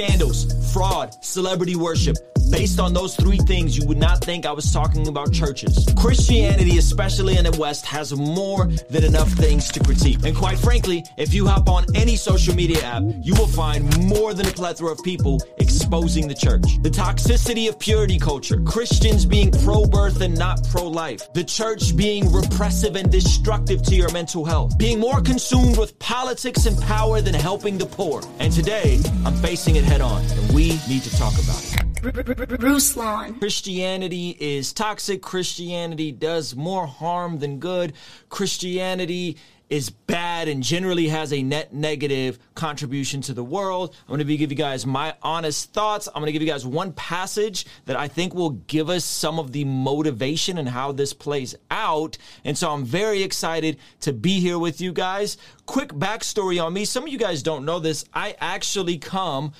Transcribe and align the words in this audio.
Scandals, 0.00 0.72
fraud, 0.72 1.22
celebrity 1.22 1.76
worship. 1.76 2.16
Based 2.50 2.80
on 2.80 2.92
those 2.92 3.14
three 3.14 3.36
things, 3.36 3.78
you 3.78 3.86
would 3.86 3.98
not 3.98 4.24
think 4.24 4.44
I 4.44 4.50
was 4.50 4.72
talking 4.72 5.06
about 5.06 5.32
churches. 5.32 5.86
Christianity, 5.96 6.78
especially 6.78 7.36
in 7.36 7.44
the 7.44 7.56
West, 7.60 7.86
has 7.86 8.12
more 8.12 8.66
than 8.88 9.04
enough 9.04 9.28
things 9.28 9.70
to 9.70 9.78
critique. 9.78 10.24
And 10.24 10.34
quite 10.34 10.58
frankly, 10.58 11.04
if 11.16 11.32
you 11.32 11.46
hop 11.46 11.68
on 11.68 11.84
any 11.94 12.16
social 12.16 12.54
media 12.54 12.82
app, 12.82 13.02
you 13.22 13.34
will 13.34 13.46
find 13.46 13.84
more 14.08 14.34
than 14.34 14.46
a 14.46 14.50
plethora 14.50 14.90
of 14.90 15.02
people 15.04 15.38
exposing 15.58 16.26
the 16.26 16.34
church. 16.34 16.82
The 16.82 16.90
toxicity 16.90 17.68
of 17.68 17.78
purity 17.78 18.18
culture, 18.18 18.60
Christians 18.62 19.24
being 19.24 19.52
pro 19.52 19.86
birth 19.86 20.20
and 20.20 20.36
not 20.36 20.66
pro 20.70 20.88
life, 20.88 21.32
the 21.34 21.44
church 21.44 21.96
being 21.96 22.32
repressive 22.32 22.96
and 22.96 23.12
destructive 23.12 23.82
to 23.84 23.94
your 23.94 24.10
mental 24.10 24.44
health, 24.44 24.76
being 24.76 24.98
more 24.98 25.20
consumed 25.20 25.78
with 25.78 25.96
politics 26.00 26.66
and 26.66 26.80
power 26.82 27.20
than 27.20 27.34
helping 27.34 27.78
the 27.78 27.86
poor. 27.86 28.22
And 28.40 28.52
today, 28.52 28.98
I'm 29.24 29.36
facing 29.36 29.76
it 29.76 29.84
head 29.90 30.00
on, 30.00 30.22
and 30.22 30.52
we 30.52 30.78
need 30.88 31.02
to 31.02 31.10
talk 31.16 31.32
about 31.32 31.64
it. 31.64 32.60
Ruslan. 32.60 33.40
Christianity 33.40 34.36
is 34.38 34.72
toxic. 34.72 35.20
Christianity 35.20 36.12
does 36.12 36.54
more 36.54 36.86
harm 36.86 37.40
than 37.40 37.58
good. 37.58 37.94
Christianity 38.28 39.36
is 39.68 39.90
bad 39.90 40.46
and 40.46 40.62
generally 40.62 41.08
has 41.08 41.32
a 41.32 41.42
net 41.42 41.74
negative 41.74 42.38
contribution 42.54 43.20
to 43.22 43.34
the 43.34 43.42
world. 43.42 43.96
I'm 44.02 44.06
going 44.06 44.20
to 44.20 44.24
be 44.24 44.36
give 44.36 44.52
you 44.52 44.56
guys 44.56 44.86
my 44.86 45.14
honest 45.22 45.72
thoughts. 45.72 46.06
I'm 46.06 46.20
going 46.20 46.26
to 46.26 46.32
give 46.32 46.42
you 46.42 46.48
guys 46.48 46.64
one 46.64 46.92
passage 46.92 47.66
that 47.86 47.96
I 47.96 48.06
think 48.06 48.32
will 48.32 48.50
give 48.50 48.90
us 48.90 49.04
some 49.04 49.40
of 49.40 49.50
the 49.50 49.64
motivation 49.64 50.56
and 50.58 50.68
how 50.68 50.92
this 50.92 51.12
plays 51.12 51.56
out. 51.68 52.16
And 52.44 52.56
so 52.56 52.70
I'm 52.70 52.84
very 52.84 53.24
excited 53.24 53.78
to 54.02 54.12
be 54.12 54.38
here 54.38 54.58
with 54.58 54.80
you 54.80 54.92
guys. 54.92 55.36
Quick 55.66 55.88
backstory 55.88 56.64
on 56.64 56.72
me. 56.72 56.84
Some 56.84 57.02
of 57.02 57.08
you 57.08 57.18
guys 57.18 57.42
don't 57.42 57.64
know 57.64 57.80
this. 57.80 58.04
I 58.14 58.36
actually 58.38 58.98
come 58.98 59.52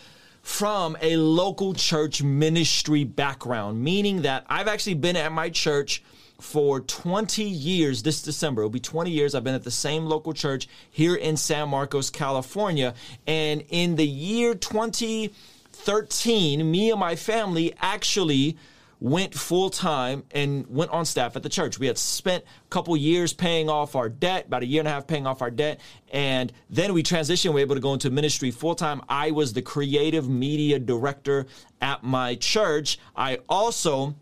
from 0.50 0.96
a 1.00 1.16
local 1.16 1.72
church 1.72 2.22
ministry 2.22 3.02
background, 3.04 3.82
meaning 3.82 4.20
that 4.22 4.44
I've 4.48 4.69
actually 4.69 4.94
been 4.94 5.16
at 5.16 5.33
my 5.33 5.48
church 5.48 6.02
for 6.41 6.80
20 6.80 7.44
years 7.44 8.02
this 8.02 8.20
December. 8.20 8.62
It'll 8.62 8.70
be 8.70 8.80
20 8.80 9.10
years. 9.10 9.34
I've 9.34 9.44
been 9.44 9.55
at 9.55 9.62
the 9.62 9.70
same 9.70 10.05
local 10.06 10.34
church 10.34 10.69
here 10.91 11.14
in 11.14 11.38
San 11.38 11.69
Marcos, 11.69 12.10
California. 12.10 12.94
And 13.27 13.64
in 13.69 13.94
the 13.94 14.06
year 14.06 14.55
2013, 14.55 16.70
me 16.70 16.91
and 16.91 17.00
my 17.00 17.16
family 17.16 17.72
actually 17.80 18.58
went 19.01 19.34
full 19.34 19.70
time 19.70 20.23
and 20.31 20.67
went 20.69 20.91
on 20.91 21.06
staff 21.06 21.34
at 21.34 21.43
the 21.43 21.48
church. 21.48 21.79
We 21.79 21.87
had 21.87 21.97
spent 21.97 22.45
a 22.45 22.69
couple 22.69 22.95
years 22.97 23.33
paying 23.33 23.70
off 23.70 23.97
our 23.97 24.11
debt, 24.11 24.47
about 24.47 24.62
a 24.62 24.67
year 24.67 24.83
and 24.83 24.89
a 24.89 24.91
half 24.91 25.06
paying 25.06 25.27
off 25.27 25.41
our 25.41 25.51
debt, 25.51 25.81
and 26.12 26.53
then 26.69 26.93
we 26.93 27.03
transitioned. 27.03 27.48
We 27.48 27.55
were 27.55 27.61
able 27.61 27.75
to 27.75 27.81
go 27.81 27.95
into 27.95 28.11
ministry 28.11 28.51
full 28.51 28.75
time. 28.75 29.01
I 29.09 29.31
was 29.31 29.55
the 29.55 29.62
creative 29.62 30.28
media 30.28 30.78
director 30.78 31.47
at 31.81 32.05
my 32.05 32.34
church. 32.34 32.98
I 33.17 33.39
also 33.48 34.15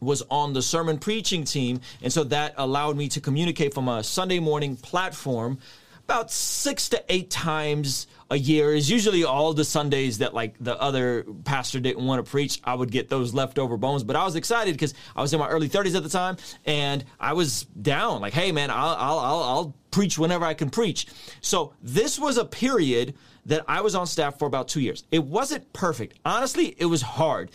was 0.00 0.22
on 0.30 0.52
the 0.52 0.62
sermon 0.62 0.98
preaching 0.98 1.44
team, 1.44 1.80
and 2.00 2.12
so 2.12 2.24
that 2.24 2.54
allowed 2.56 2.96
me 2.96 3.08
to 3.08 3.20
communicate 3.20 3.74
from 3.74 3.88
a 3.88 4.02
Sunday 4.02 4.38
morning 4.38 4.76
platform 4.76 5.58
about 6.04 6.30
six 6.30 6.88
to 6.90 7.04
eight 7.08 7.30
times 7.30 8.06
a 8.30 8.36
year 8.36 8.74
is 8.74 8.90
usually 8.90 9.24
all 9.24 9.52
the 9.52 9.64
Sundays 9.64 10.18
that 10.18 10.34
like 10.34 10.54
the 10.58 10.80
other 10.80 11.24
pastor 11.44 11.80
didn't 11.80 12.04
want 12.04 12.24
to 12.24 12.30
preach. 12.30 12.60
I 12.64 12.74
would 12.74 12.90
get 12.90 13.08
those 13.08 13.34
leftover 13.34 13.76
bones, 13.76 14.02
but 14.02 14.16
I 14.16 14.24
was 14.24 14.36
excited 14.36 14.74
because 14.74 14.94
I 15.14 15.20
was 15.20 15.32
in 15.32 15.38
my 15.40 15.48
early 15.48 15.68
30s 15.68 15.94
at 15.94 16.02
the 16.02 16.08
time 16.08 16.36
and 16.64 17.04
I 17.20 17.34
was 17.34 17.64
down. 17.64 18.20
Like, 18.20 18.32
hey 18.32 18.52
man, 18.52 18.70
I'll 18.70 18.96
I'll 18.96 19.18
I'll, 19.18 19.42
I'll 19.42 19.74
preach 19.90 20.18
whenever 20.18 20.44
I 20.44 20.54
can 20.54 20.70
preach. 20.70 21.06
So 21.40 21.74
this 21.82 22.18
was 22.18 22.38
a 22.38 22.44
period 22.44 23.14
that 23.46 23.64
I 23.68 23.80
was 23.80 23.94
on 23.94 24.06
staff 24.06 24.38
for 24.38 24.46
about 24.46 24.68
two 24.68 24.80
years. 24.80 25.04
It 25.10 25.24
wasn't 25.24 25.72
perfect. 25.72 26.18
Honestly, 26.24 26.74
it 26.78 26.86
was 26.86 27.02
hard, 27.02 27.50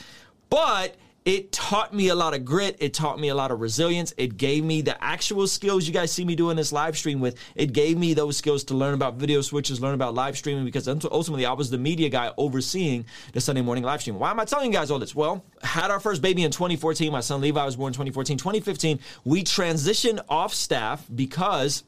but 0.50 0.96
it 1.28 1.52
taught 1.52 1.94
me 1.94 2.08
a 2.08 2.16
lot 2.16 2.34
of 2.34 2.46
grit. 2.46 2.78
It 2.80 2.94
taught 2.94 3.20
me 3.20 3.28
a 3.28 3.36
lot 3.36 3.52
of 3.52 3.60
resilience. 3.60 4.14
It 4.16 4.38
gave 4.38 4.64
me 4.64 4.82
the 4.82 5.04
actual 5.04 5.46
skills 5.46 5.86
you 5.86 5.94
guys 5.94 6.10
see 6.10 6.24
me 6.24 6.38
doing 6.38 6.56
this 6.56 6.72
live 6.72 6.98
stream 6.98 7.20
with. 7.20 7.38
It 7.54 7.74
gave 7.74 7.98
me 7.98 8.14
those 8.14 8.38
skills 8.38 8.64
to 8.66 8.74
learn 8.74 8.94
about 8.94 9.16
video 9.16 9.42
switches, 9.42 9.82
learn 9.82 9.94
about 9.94 10.14
live 10.16 10.38
streaming, 10.38 10.64
because 10.64 10.88
ultimately 10.88 11.46
I 11.46 11.52
was 11.52 11.70
the 11.70 11.78
media 11.78 12.08
guy 12.08 12.32
overseeing 12.38 13.06
the 13.34 13.42
Sunday 13.42 13.62
morning 13.62 13.84
live 13.84 14.00
stream. 14.00 14.18
Why 14.18 14.32
am 14.32 14.40
I 14.40 14.46
telling 14.46 14.72
you 14.72 14.78
guys 14.78 14.90
all 14.90 15.00
this? 15.00 15.14
Well, 15.14 15.44
had 15.62 15.92
our 15.92 16.00
first 16.00 16.22
baby 16.22 16.44
in 16.44 16.52
2014. 16.52 17.12
My 17.12 17.20
son 17.20 17.42
Levi 17.42 17.66
was 17.66 17.76
born 17.76 17.90
in 17.90 17.96
2014. 17.96 18.38
2015, 18.38 18.98
we 19.26 19.44
transitioned 19.44 20.24
off 20.30 20.54
staff 20.54 21.06
because 21.14 21.84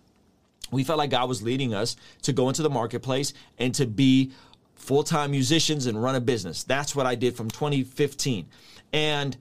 we 0.70 0.84
felt 0.84 0.98
like 0.98 1.12
God 1.12 1.30
was 1.30 1.42
leading 1.42 1.74
us 1.74 1.96
to 2.24 2.34
go 2.34 2.50
into 2.50 2.62
the 2.62 2.70
marketplace 2.70 3.32
and 3.58 3.74
to 3.76 3.86
be 3.86 4.34
full 4.76 5.04
time 5.04 5.32
musicians 5.32 5.86
and 5.86 6.04
run 6.04 6.16
a 6.16 6.22
business. 6.22 6.64
That's 6.66 6.94
what 6.94 7.06
I 7.06 7.16
did 7.16 7.38
from 7.38 7.50
2015. 7.50 8.48
And 8.94 9.38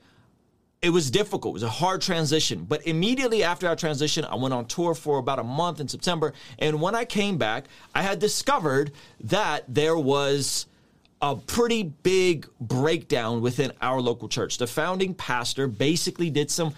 it 0.80 0.90
was 0.90 1.10
difficult. 1.10 1.52
It 1.52 1.54
was 1.54 1.62
a 1.64 1.68
hard 1.68 2.00
transition. 2.00 2.64
But 2.64 2.86
immediately 2.86 3.42
after 3.42 3.66
our 3.66 3.76
transition, 3.76 4.24
I 4.24 4.36
went 4.36 4.54
on 4.54 4.66
tour 4.66 4.94
for 4.94 5.18
about 5.18 5.38
a 5.38 5.44
month 5.44 5.80
in 5.80 5.88
September. 5.88 6.32
And 6.58 6.80
when 6.80 6.94
I 6.94 7.04
came 7.04 7.36
back, 7.36 7.64
I 7.94 8.02
had 8.02 8.18
discovered 8.18 8.92
that 9.20 9.64
there 9.66 9.98
was 9.98 10.66
a 11.20 11.34
pretty 11.34 11.82
big 11.82 12.46
breakdown 12.60 13.40
within 13.40 13.72
our 13.80 14.00
local 14.00 14.28
church. 14.28 14.58
The 14.58 14.68
founding 14.68 15.14
pastor 15.14 15.66
basically 15.66 16.30
did 16.30 16.48
some 16.48 16.74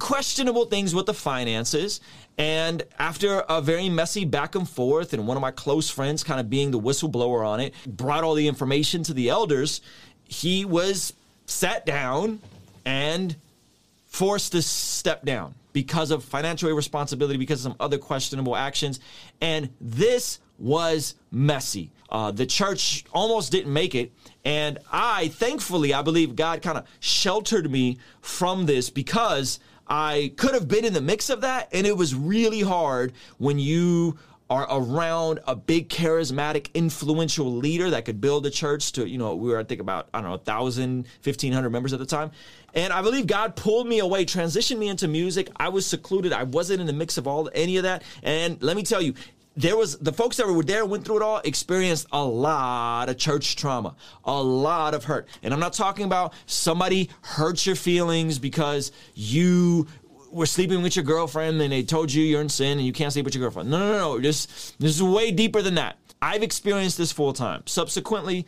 questionable 0.00 0.64
things 0.64 0.92
with 0.92 1.06
the 1.06 1.14
finances. 1.14 2.00
And 2.36 2.82
after 2.98 3.40
a 3.48 3.60
very 3.60 3.88
messy 3.88 4.24
back 4.24 4.56
and 4.56 4.68
forth, 4.68 5.12
and 5.12 5.26
one 5.26 5.36
of 5.36 5.40
my 5.40 5.52
close 5.52 5.88
friends 5.88 6.24
kind 6.24 6.40
of 6.40 6.50
being 6.50 6.72
the 6.72 6.80
whistleblower 6.80 7.46
on 7.46 7.60
it, 7.60 7.74
brought 7.86 8.24
all 8.24 8.34
the 8.34 8.48
information 8.48 9.04
to 9.04 9.14
the 9.14 9.28
elders, 9.28 9.80
he 10.24 10.64
was 10.64 11.12
sat 11.50 11.84
down 11.86 12.40
and 12.84 13.36
forced 14.06 14.52
to 14.52 14.62
step 14.62 15.24
down 15.24 15.54
because 15.72 16.10
of 16.10 16.24
financial 16.24 16.68
irresponsibility, 16.68 17.38
because 17.38 17.64
of 17.64 17.72
some 17.72 17.76
other 17.80 17.98
questionable 17.98 18.56
actions. 18.56 19.00
And 19.40 19.70
this 19.80 20.40
was 20.58 21.14
messy. 21.30 21.90
Uh, 22.10 22.30
the 22.32 22.46
church 22.46 23.04
almost 23.12 23.52
didn't 23.52 23.72
make 23.72 23.94
it. 23.94 24.12
And 24.44 24.78
I, 24.90 25.28
thankfully, 25.28 25.94
I 25.94 26.02
believe 26.02 26.34
God 26.34 26.60
kind 26.60 26.76
of 26.76 26.86
sheltered 26.98 27.70
me 27.70 27.98
from 28.20 28.66
this 28.66 28.90
because 28.90 29.60
I 29.86 30.32
could 30.36 30.54
have 30.54 30.66
been 30.66 30.84
in 30.84 30.92
the 30.92 31.00
mix 31.00 31.30
of 31.30 31.42
that. 31.42 31.68
And 31.72 31.86
it 31.86 31.96
was 31.96 32.14
really 32.14 32.60
hard 32.60 33.12
when 33.38 33.58
you 33.58 34.18
are 34.50 34.66
around 34.68 35.38
a 35.46 35.54
big 35.54 35.88
charismatic 35.88 36.74
influential 36.74 37.56
leader 37.56 37.88
that 37.90 38.04
could 38.04 38.20
build 38.20 38.44
a 38.44 38.50
church 38.50 38.90
to 38.90 39.08
you 39.08 39.16
know 39.16 39.36
we 39.36 39.48
were 39.48 39.58
i 39.58 39.64
think 39.64 39.80
about 39.80 40.08
i 40.12 40.18
don't 40.18 40.24
know 40.24 40.36
1000 40.36 41.06
1500 41.22 41.70
members 41.70 41.92
at 41.92 42.00
the 42.00 42.06
time. 42.06 42.32
And 42.74 42.92
i 42.92 43.00
believe 43.00 43.26
god 43.28 43.54
pulled 43.54 43.86
me 43.86 44.00
away 44.00 44.24
transitioned 44.24 44.78
me 44.78 44.88
into 44.88 45.06
music. 45.06 45.48
I 45.56 45.68
was 45.68 45.86
secluded. 45.86 46.32
I 46.32 46.42
wasn't 46.42 46.80
in 46.80 46.86
the 46.86 46.92
mix 46.92 47.16
of 47.16 47.28
all 47.28 47.48
any 47.54 47.76
of 47.76 47.84
that. 47.84 48.02
And 48.22 48.60
let 48.62 48.76
me 48.76 48.82
tell 48.82 49.00
you 49.00 49.14
there 49.56 49.76
was 49.76 49.98
the 49.98 50.12
folks 50.12 50.36
that 50.36 50.46
were 50.46 50.62
there 50.62 50.86
went 50.86 51.04
through 51.04 51.16
it 51.16 51.22
all 51.22 51.40
experienced 51.44 52.06
a 52.12 52.24
lot 52.24 53.08
of 53.08 53.18
church 53.18 53.56
trauma 53.56 53.94
a 54.24 54.42
lot 54.42 54.94
of 54.94 55.04
hurt. 55.04 55.28
And 55.44 55.54
i'm 55.54 55.60
not 55.60 55.74
talking 55.74 56.04
about 56.04 56.32
somebody 56.46 57.08
hurt 57.22 57.64
your 57.66 57.76
feelings 57.76 58.40
because 58.40 58.90
you 59.14 59.86
were 60.30 60.46
sleeping 60.46 60.82
with 60.82 60.96
your 60.96 61.04
girlfriend 61.04 61.60
and 61.60 61.72
they 61.72 61.82
told 61.82 62.12
you 62.12 62.22
you're 62.22 62.40
in 62.40 62.48
sin 62.48 62.78
and 62.78 62.86
you 62.86 62.92
can't 62.92 63.12
sleep 63.12 63.24
with 63.24 63.34
your 63.34 63.42
girlfriend. 63.42 63.70
No, 63.70 63.78
no, 63.78 63.92
no. 63.92 64.20
This, 64.20 64.74
this 64.78 64.96
is 64.96 65.02
way 65.02 65.30
deeper 65.30 65.62
than 65.62 65.74
that. 65.74 65.98
I've 66.22 66.42
experienced 66.42 66.98
this 66.98 67.12
full 67.12 67.32
time. 67.32 67.62
Subsequently, 67.66 68.46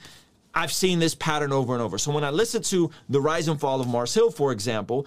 I've 0.54 0.72
seen 0.72 0.98
this 0.98 1.15
pattern 1.15 1.53
over 1.53 1.72
and 1.72 1.82
over. 1.82 1.98
So 1.98 2.12
when 2.12 2.25
I 2.25 2.31
listened 2.31 2.65
to 2.66 2.91
the 3.09 3.20
rise 3.20 3.48
and 3.48 3.59
fall 3.59 3.81
of 3.81 3.88
Mars 3.88 4.15
Hill, 4.15 4.31
for 4.31 4.53
example, 4.53 5.06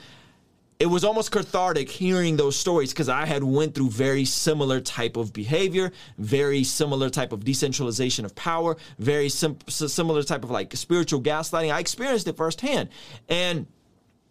it 0.77 0.87
was 0.87 1.05
almost 1.05 1.31
cathartic 1.31 1.89
hearing 1.89 2.35
those 2.35 2.57
stories 2.57 2.91
because 2.91 3.07
I 3.07 3.25
had 3.25 3.43
went 3.43 3.75
through 3.75 3.91
very 3.91 4.25
similar 4.25 4.81
type 4.81 5.15
of 5.15 5.31
behavior, 5.31 5.91
very 6.17 6.63
similar 6.63 7.09
type 7.09 7.31
of 7.31 7.45
decentralization 7.45 8.25
of 8.25 8.35
power, 8.35 8.75
very 8.99 9.29
sim- 9.29 9.57
similar 9.67 10.23
type 10.23 10.43
of 10.43 10.51
like 10.51 10.75
spiritual 10.75 11.21
gaslighting. 11.21 11.73
I 11.73 11.79
experienced 11.79 12.27
it 12.27 12.35
firsthand, 12.35 12.89
and 13.29 13.67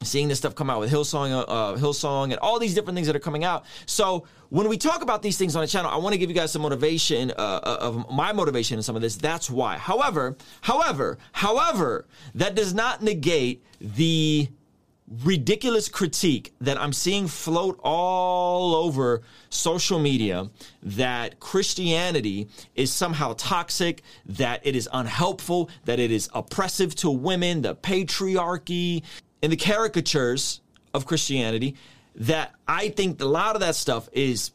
seeing 0.07 0.29
this 0.29 0.39
stuff 0.39 0.55
come 0.55 0.71
out 0.71 0.81
with 0.81 0.91
Hillsong, 0.91 1.33
uh, 1.33 1.41
uh, 1.41 1.77
Hillsong, 1.77 2.25
and 2.25 2.37
all 2.37 2.59
these 2.59 2.75
different 2.75 2.97
things 2.97 3.07
that 3.07 3.17
are 3.17 3.21
coming 3.21 3.45
out. 3.45 3.65
So 3.87 4.27
when 4.51 4.69
we 4.69 4.79
talk 4.79 5.03
about 5.03 5.23
these 5.23 5.37
things 5.37 5.57
on 5.57 5.63
the 5.63 5.67
channel, 5.67 5.91
I 5.91 5.97
want 5.97 6.13
to 6.13 6.19
give 6.19 6.31
you 6.31 6.37
guys 6.37 6.53
some 6.53 6.63
motivation 6.63 7.31
uh, 7.33 7.35
uh, 7.35 7.79
of 7.81 8.11
my 8.11 8.33
motivation 8.33 8.79
in 8.79 8.83
some 8.83 8.97
of 8.97 9.03
this. 9.03 9.17
That's 9.17 9.51
why. 9.51 9.79
However, 9.79 10.37
however, 10.61 11.19
however, 11.33 12.07
that 12.35 12.55
does 12.55 12.75
not 12.75 13.03
negate 13.03 13.65
the 13.81 14.49
ridiculous 15.23 15.89
critique 15.89 16.55
that 16.61 16.81
I'm 16.81 16.93
seeing 16.93 17.29
float 17.29 17.79
all 17.83 18.75
over 18.75 19.23
social 19.51 19.99
media 19.99 20.49
that 20.83 21.41
Christianity 21.41 22.49
is 22.75 22.91
somehow 22.93 23.35
toxic, 23.37 24.03
that 24.27 24.61
it 24.65 24.75
is 24.75 24.89
unhelpful, 24.93 25.69
that 25.85 26.01
it 26.01 26.11
is 26.11 26.29
oppressive 26.35 26.95
to 26.97 27.11
women, 27.11 27.63
the 27.63 27.75
patriarchy, 27.75 29.03
and 29.45 29.53
the 29.53 29.57
caricatures 29.59 30.63
of 30.95 31.05
Christianity 31.05 31.77
that 32.15 32.55
I 32.67 32.89
think 32.89 33.21
a 33.21 33.27
lot 33.27 33.57
of 33.57 33.61
that 33.61 33.75
stuff 33.75 34.09
is 34.11 34.53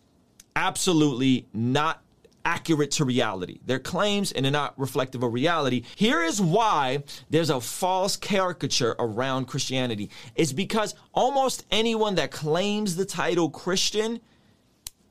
absolutely 0.55 1.47
not 1.53 2.01
accurate 2.43 2.89
to 2.89 3.05
reality. 3.05 3.59
They're 3.63 3.77
claims 3.77 4.31
and 4.31 4.43
they're 4.43 4.51
not 4.51 4.73
reflective 4.79 5.21
of 5.21 5.31
reality. 5.31 5.83
Here 5.95 6.23
is 6.23 6.41
why 6.41 7.03
there's 7.29 7.51
a 7.51 7.61
false 7.61 8.17
caricature 8.17 8.95
around 8.97 9.45
Christianity. 9.45 10.09
It's 10.33 10.53
because 10.53 10.95
almost 11.13 11.67
anyone 11.69 12.15
that 12.15 12.31
claims 12.31 12.95
the 12.95 13.05
title 13.05 13.51
Christian 13.51 14.19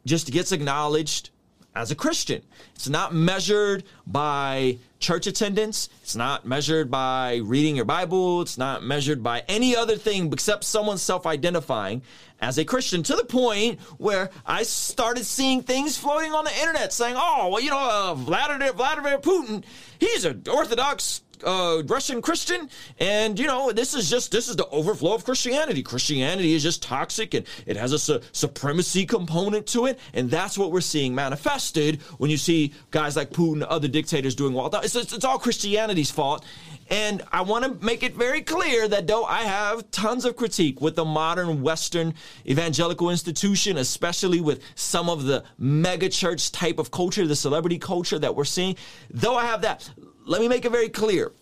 just 0.05 0.33
gets 0.33 0.51
acknowledged 0.51 1.31
as 1.75 1.91
a 1.91 1.95
Christian. 1.95 2.43
It's 2.75 2.89
not 2.89 3.15
measured 3.15 3.85
by 4.07 4.79
church 4.99 5.27
attendance. 5.27 5.89
It's 6.03 6.17
not 6.17 6.45
measured 6.45 6.91
by 6.91 7.37
reading 7.45 7.77
your 7.77 7.85
Bible. 7.85 8.43
It's 8.43 8.59
not 8.59 8.83
measured 8.83 9.23
by 9.23 9.45
any 9.49 9.77
other 9.77 9.97
thing 9.97 10.33
except 10.33 10.65
someone 10.65 10.99
self 10.99 11.27
identifying 11.27 12.03
as 12.41 12.59
a 12.59 12.65
Christian 12.65 13.03
to 13.05 13.17
the 13.17 13.25
point 13.25 13.81
where 13.99 14.31
I 14.47 14.63
started 14.63 15.25
seeing 15.25 15.63
things 15.63 15.97
floating 15.97 16.33
on 16.33 16.45
the 16.45 16.57
internet 16.59 16.93
saying, 16.93 17.17
oh, 17.17 17.49
well, 17.53 17.63
you 17.63 17.71
know, 17.71 17.79
uh, 17.79 18.15
Vladimir, 18.15 18.73
Vladimir 18.73 19.19
Putin, 19.19 19.65
he's 19.99 20.25
an 20.25 20.43
Orthodox 20.51 21.23
uh, 21.45 21.83
Russian 21.87 22.23
Christian, 22.23 22.69
and 22.99 23.39
you 23.39 23.47
know 23.47 23.73
this 23.73 23.95
is 23.95 24.11
just 24.11 24.33
this 24.33 24.49
is 24.49 24.57
the 24.57 24.67
overflow 24.69 25.15
of 25.15 25.25
Christianity. 25.25 25.83
Christianity 25.83 26.55
is 26.55 26.63
just 26.63 26.83
toxic, 26.83 27.35
and 27.35 27.47
it 27.67 27.77
has 27.77 27.93
a 27.93 27.99
su- 27.99 28.21
supremacy 28.33 29.07
component 29.07 29.67
to 29.69 29.87
it, 29.87 29.99
and 30.15 30.31
that's 30.31 30.59
what 30.59 30.73
we're 30.73 30.81
seeing 30.81 31.15
manifested 31.15 32.01
when 32.19 32.31
you 32.31 32.37
see 32.37 32.73
guys 32.91 33.17
like 33.17 33.31
Putin, 33.31 33.67
other 33.69 33.89
dictators 33.89 34.35
doing 34.35 34.55
well. 34.55 34.69
It's, 34.83 34.95
it's, 34.95 35.13
it's 35.13 35.25
all 35.25 35.39
Christianity's 35.39 36.11
fault. 36.11 36.45
And 36.91 37.23
I 37.33 37.43
want 37.43 37.65
to 37.65 37.85
make 37.85 38.03
it 38.03 38.15
very 38.15 38.41
clear 38.41 38.89
that 38.89 39.07
though 39.07 39.25
I 39.25 39.43
have 39.43 39.91
tons 39.91 40.25
of 40.25 40.37
critique 40.37 40.81
with 40.81 40.97
the 40.97 41.05
modern 41.05 41.63
Western 41.63 42.15
evangelical 42.47 43.11
institution, 43.11 43.77
especially 43.77 44.41
with 44.41 44.63
some 44.75 45.11
of 45.11 45.25
the 45.25 45.45
megachurch 45.61 46.51
type 46.53 46.79
of 46.79 46.91
culture, 46.91 47.27
the 47.27 47.37
celebrity 47.37 47.79
culture 47.79 48.19
that 48.19 48.35
we're 48.35 48.45
seeing, 48.45 48.77
though 49.11 49.37
I 49.37 49.45
have 49.45 49.61
that, 49.63 49.89
let 50.29 50.41
me 50.41 50.49
make 50.49 50.65
it 50.65 50.73
very 50.73 50.89
clear. 50.89 51.33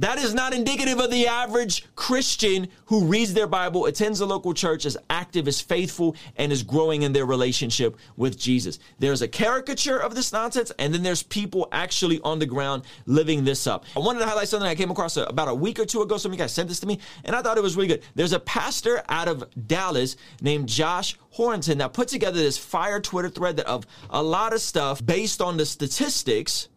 That 0.00 0.18
is 0.18 0.32
not 0.32 0.54
indicative 0.54 1.00
of 1.00 1.10
the 1.10 1.26
average 1.26 1.84
Christian 1.96 2.68
who 2.84 3.06
reads 3.06 3.34
their 3.34 3.48
Bible, 3.48 3.86
attends 3.86 4.20
a 4.20 4.26
local 4.26 4.54
church, 4.54 4.86
is 4.86 4.96
active, 5.10 5.48
is 5.48 5.60
faithful, 5.60 6.14
and 6.36 6.52
is 6.52 6.62
growing 6.62 7.02
in 7.02 7.12
their 7.12 7.26
relationship 7.26 7.96
with 8.16 8.38
Jesus. 8.38 8.78
There's 9.00 9.22
a 9.22 9.28
caricature 9.28 9.98
of 9.98 10.14
this 10.14 10.32
nonsense, 10.32 10.70
and 10.78 10.94
then 10.94 11.02
there's 11.02 11.24
people 11.24 11.66
actually 11.72 12.20
on 12.20 12.38
the 12.38 12.46
ground 12.46 12.84
living 13.06 13.44
this 13.44 13.66
up. 13.66 13.86
I 13.96 13.98
wanted 13.98 14.20
to 14.20 14.26
highlight 14.26 14.46
something 14.46 14.68
I 14.68 14.76
came 14.76 14.92
across 14.92 15.16
uh, 15.16 15.26
about 15.28 15.48
a 15.48 15.54
week 15.54 15.80
or 15.80 15.84
two 15.84 16.02
ago. 16.02 16.16
Some 16.16 16.30
of 16.30 16.38
you 16.38 16.44
guys 16.44 16.52
sent 16.52 16.68
this 16.68 16.78
to 16.80 16.86
me, 16.86 17.00
and 17.24 17.34
I 17.34 17.42
thought 17.42 17.58
it 17.58 17.62
was 17.64 17.74
really 17.74 17.88
good. 17.88 18.02
There's 18.14 18.32
a 18.32 18.40
pastor 18.40 19.02
out 19.08 19.26
of 19.26 19.44
Dallas 19.66 20.16
named 20.40 20.68
Josh 20.68 21.18
Howerton 21.36 21.78
that 21.78 21.92
put 21.92 22.06
together 22.06 22.38
this 22.38 22.56
fire 22.56 23.00
Twitter 23.00 23.30
thread 23.30 23.56
that 23.56 23.66
of 23.66 23.84
a 24.10 24.22
lot 24.22 24.52
of 24.52 24.60
stuff 24.60 25.04
based 25.04 25.42
on 25.42 25.56
the 25.56 25.66
statistics 25.66 26.68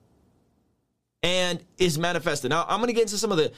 and 1.23 1.63
is 1.77 1.99
manifested. 1.99 2.49
Now, 2.49 2.65
I'm 2.67 2.79
going 2.79 2.87
to 2.87 2.93
get 2.93 3.03
into 3.03 3.17
some 3.17 3.31
of 3.31 3.37
the 3.37 3.51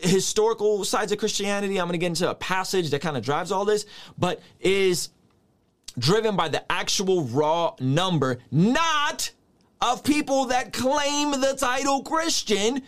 historical 0.00 0.84
sides 0.84 1.12
of 1.12 1.18
Christianity. 1.18 1.78
I'm 1.78 1.86
going 1.86 1.92
to 1.92 1.98
get 1.98 2.06
into 2.06 2.30
a 2.30 2.34
passage 2.34 2.90
that 2.90 3.00
kind 3.00 3.16
of 3.16 3.24
drives 3.24 3.52
all 3.52 3.64
this, 3.64 3.86
but 4.18 4.40
is 4.60 5.10
driven 5.98 6.36
by 6.36 6.48
the 6.48 6.70
actual 6.72 7.24
raw 7.24 7.74
number, 7.80 8.38
not 8.50 9.30
of 9.80 10.02
people 10.04 10.46
that 10.46 10.72
claim 10.72 11.32
the 11.32 11.54
title 11.58 12.02
Christian, 12.02 12.82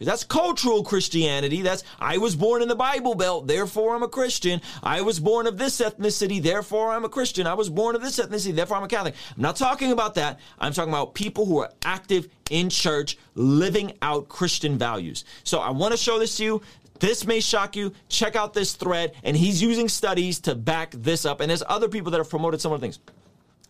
because 0.00 0.12
that's 0.12 0.24
cultural 0.24 0.82
Christianity. 0.82 1.60
That's, 1.60 1.84
I 1.98 2.16
was 2.16 2.34
born 2.34 2.62
in 2.62 2.68
the 2.68 2.74
Bible 2.74 3.14
Belt, 3.14 3.46
therefore 3.46 3.94
I'm 3.94 4.02
a 4.02 4.08
Christian. 4.08 4.62
I 4.82 5.02
was 5.02 5.20
born 5.20 5.46
of 5.46 5.58
this 5.58 5.78
ethnicity, 5.78 6.42
therefore 6.42 6.90
I'm 6.90 7.04
a 7.04 7.08
Christian. 7.10 7.46
I 7.46 7.52
was 7.52 7.68
born 7.68 7.94
of 7.94 8.00
this 8.00 8.18
ethnicity, 8.18 8.54
therefore 8.54 8.78
I'm 8.78 8.84
a 8.84 8.88
Catholic. 8.88 9.14
I'm 9.36 9.42
not 9.42 9.56
talking 9.56 9.92
about 9.92 10.14
that. 10.14 10.40
I'm 10.58 10.72
talking 10.72 10.90
about 10.90 11.12
people 11.12 11.44
who 11.44 11.58
are 11.58 11.70
active 11.84 12.30
in 12.48 12.70
church, 12.70 13.18
living 13.34 13.92
out 14.00 14.30
Christian 14.30 14.78
values. 14.78 15.26
So 15.44 15.58
I 15.58 15.68
want 15.68 15.92
to 15.92 15.98
show 15.98 16.18
this 16.18 16.38
to 16.38 16.44
you. 16.44 16.62
This 16.98 17.26
may 17.26 17.40
shock 17.40 17.76
you. 17.76 17.92
Check 18.08 18.36
out 18.36 18.54
this 18.54 18.72
thread. 18.72 19.12
And 19.22 19.36
he's 19.36 19.60
using 19.60 19.90
studies 19.90 20.40
to 20.40 20.54
back 20.54 20.92
this 20.92 21.26
up. 21.26 21.42
And 21.42 21.50
there's 21.50 21.62
other 21.66 21.88
people 21.88 22.10
that 22.12 22.18
have 22.18 22.30
promoted 22.30 22.64
of 22.64 22.80
things. 22.80 23.00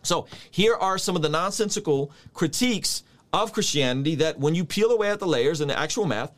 So 0.01 0.27
here 0.49 0.75
are 0.75 0.97
some 0.97 1.17
of 1.17 1.21
the 1.21 1.29
nonsensical 1.29 2.11
critiques 2.33 3.03
of 3.33 3.53
Christianity 3.53 4.15
that 4.15 4.39
when 4.39 4.55
you 4.55 4.65
peel 4.65 4.91
away 4.91 5.09
at 5.09 5.19
the 5.19 5.27
layers 5.27 5.61
and 5.61 5.69
the 5.69 5.77
actual 5.77 6.05
math 6.05 6.33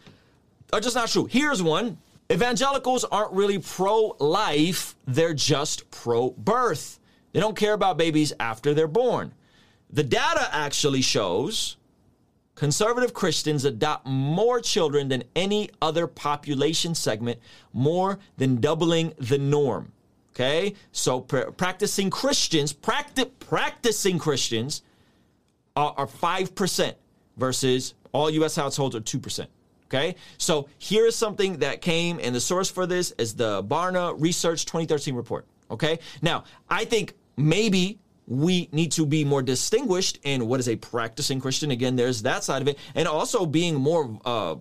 are 0.71 0.79
just 0.79 0.95
not 0.95 1.09
true. 1.09 1.25
Here's 1.25 1.61
one. 1.61 1.97
Evangelicals 2.31 3.03
aren't 3.05 3.33
really 3.33 3.59
pro 3.59 4.15
life, 4.19 4.95
they're 5.05 5.33
just 5.33 5.89
pro 5.91 6.31
birth. 6.31 6.99
They 7.31 7.39
don't 7.39 7.57
care 7.57 7.73
about 7.73 7.97
babies 7.97 8.33
after 8.39 8.73
they're 8.73 8.87
born. 8.87 9.33
The 9.89 10.03
data 10.03 10.47
actually 10.51 11.01
shows 11.01 11.77
conservative 12.55 13.13
Christians 13.13 13.65
adopt 13.65 14.05
more 14.07 14.59
children 14.61 15.09
than 15.09 15.23
any 15.35 15.69
other 15.81 16.07
population 16.07 16.95
segment, 16.95 17.39
more 17.73 18.19
than 18.37 18.61
doubling 18.61 19.13
the 19.17 19.37
norm. 19.37 19.91
Okay? 20.31 20.73
So 20.91 21.21
pr- 21.21 21.51
practicing 21.51 22.09
Christians, 22.09 22.73
practi- 22.73 23.29
practicing 23.39 24.17
Christians 24.17 24.81
are, 25.75 25.93
are 25.97 26.07
5% 26.07 26.93
versus 27.37 27.93
all 28.11 28.29
US 28.29 28.55
households 28.55 28.95
are 28.95 29.01
2%. 29.01 29.47
Okay, 29.85 30.15
so 30.39 30.67
here 30.79 31.05
is 31.05 31.15
something 31.15 31.59
that 31.59 31.81
came, 31.81 32.19
and 32.19 32.33
the 32.33 32.41
source 32.41 32.67
for 32.67 32.87
this 32.87 33.11
is 33.19 33.35
the 33.35 33.63
Barna 33.63 34.19
Research 34.19 34.65
2013 34.65 35.13
report. 35.13 35.45
Okay, 35.69 35.99
now 36.23 36.45
I 36.67 36.85
think 36.85 37.13
maybe 37.37 37.99
we 38.25 38.69
need 38.71 38.91
to 38.93 39.05
be 39.05 39.23
more 39.23 39.43
distinguished 39.43 40.17
in 40.23 40.47
what 40.47 40.59
is 40.59 40.67
a 40.67 40.75
practicing 40.77 41.39
Christian. 41.39 41.69
Again, 41.69 41.95
there's 41.95 42.23
that 42.23 42.43
side 42.43 42.63
of 42.63 42.67
it, 42.67 42.79
and 42.95 43.07
also 43.07 43.45
being 43.45 43.75
more 43.75 44.19
uh, 44.25 44.55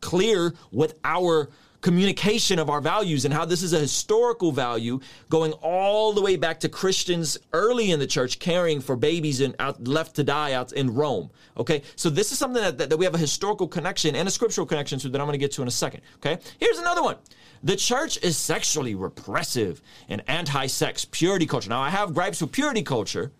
clear 0.00 0.52
with 0.72 0.98
our 1.04 1.50
communication 1.82 2.58
of 2.58 2.70
our 2.70 2.80
values 2.80 3.26
and 3.26 3.34
how 3.34 3.44
this 3.44 3.62
is 3.62 3.74
a 3.74 3.78
historical 3.78 4.52
value 4.52 5.00
going 5.28 5.52
all 5.54 6.12
the 6.12 6.22
way 6.22 6.36
back 6.36 6.58
to 6.60 6.68
Christians 6.68 7.36
early 7.52 7.90
in 7.90 7.98
the 7.98 8.06
church 8.06 8.38
caring 8.38 8.80
for 8.80 8.96
babies 8.96 9.40
and 9.40 9.54
out, 9.58 9.86
left 9.86 10.16
to 10.16 10.24
die 10.24 10.52
out 10.52 10.72
in 10.72 10.94
Rome. 10.94 11.30
Okay, 11.56 11.82
so 11.96 12.08
this 12.08 12.32
is 12.32 12.38
something 12.38 12.62
that, 12.62 12.78
that, 12.78 12.88
that 12.88 12.96
we 12.96 13.04
have 13.04 13.14
a 13.14 13.18
historical 13.18 13.68
connection 13.68 14.16
and 14.16 14.26
a 14.26 14.30
scriptural 14.30 14.66
connection 14.66 14.98
to 15.00 15.08
that 15.10 15.20
I'm 15.20 15.26
going 15.26 15.38
to 15.38 15.38
get 15.38 15.52
to 15.52 15.62
in 15.62 15.68
a 15.68 15.72
second. 15.72 16.00
Okay, 16.16 16.38
here's 16.58 16.78
another 16.78 17.02
one. 17.02 17.16
The 17.64 17.76
church 17.76 18.18
is 18.22 18.36
sexually 18.36 18.94
repressive 18.94 19.82
and 20.08 20.22
anti-sex 20.28 21.04
purity 21.04 21.46
culture. 21.46 21.68
Now 21.68 21.82
I 21.82 21.90
have 21.90 22.14
gripes 22.14 22.40
with 22.40 22.52
purity 22.52 22.82
culture. 22.82 23.32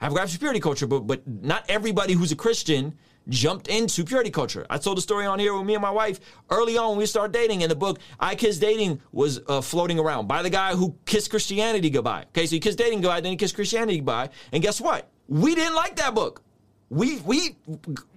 I 0.00 0.04
have 0.04 0.14
gripes 0.14 0.32
with 0.32 0.40
purity 0.40 0.60
culture, 0.60 0.86
but 0.86 1.06
but 1.06 1.26
not 1.26 1.64
everybody 1.68 2.14
who's 2.14 2.32
a 2.32 2.36
Christian 2.36 2.98
jumped 3.28 3.68
into 3.68 4.04
purity 4.04 4.30
culture. 4.30 4.66
I 4.68 4.78
told 4.78 4.96
the 4.96 5.02
story 5.02 5.26
on 5.26 5.38
here 5.38 5.54
with 5.54 5.66
me 5.66 5.74
and 5.74 5.82
my 5.82 5.90
wife 5.90 6.20
early 6.50 6.76
on 6.76 6.90
when 6.90 6.98
we 6.98 7.06
started 7.06 7.32
dating. 7.32 7.62
And 7.62 7.70
the 7.70 7.76
book 7.76 7.98
I 8.18 8.34
Kissed 8.34 8.60
Dating 8.60 9.00
was 9.12 9.40
uh, 9.48 9.60
floating 9.60 9.98
around 9.98 10.26
by 10.26 10.42
the 10.42 10.50
guy 10.50 10.74
who 10.74 10.94
kissed 11.06 11.30
Christianity 11.30 11.90
goodbye. 11.90 12.24
Okay, 12.28 12.46
so 12.46 12.56
he 12.56 12.60
kissed 12.60 12.78
dating 12.78 13.00
goodbye, 13.00 13.20
then 13.20 13.32
he 13.32 13.36
kissed 13.36 13.54
Christianity 13.54 13.98
goodbye. 13.98 14.30
And 14.52 14.62
guess 14.62 14.80
what? 14.80 15.08
We 15.28 15.54
didn't 15.54 15.74
like 15.74 15.96
that 15.96 16.14
book. 16.14 16.42
We 16.90 17.20
we 17.20 17.56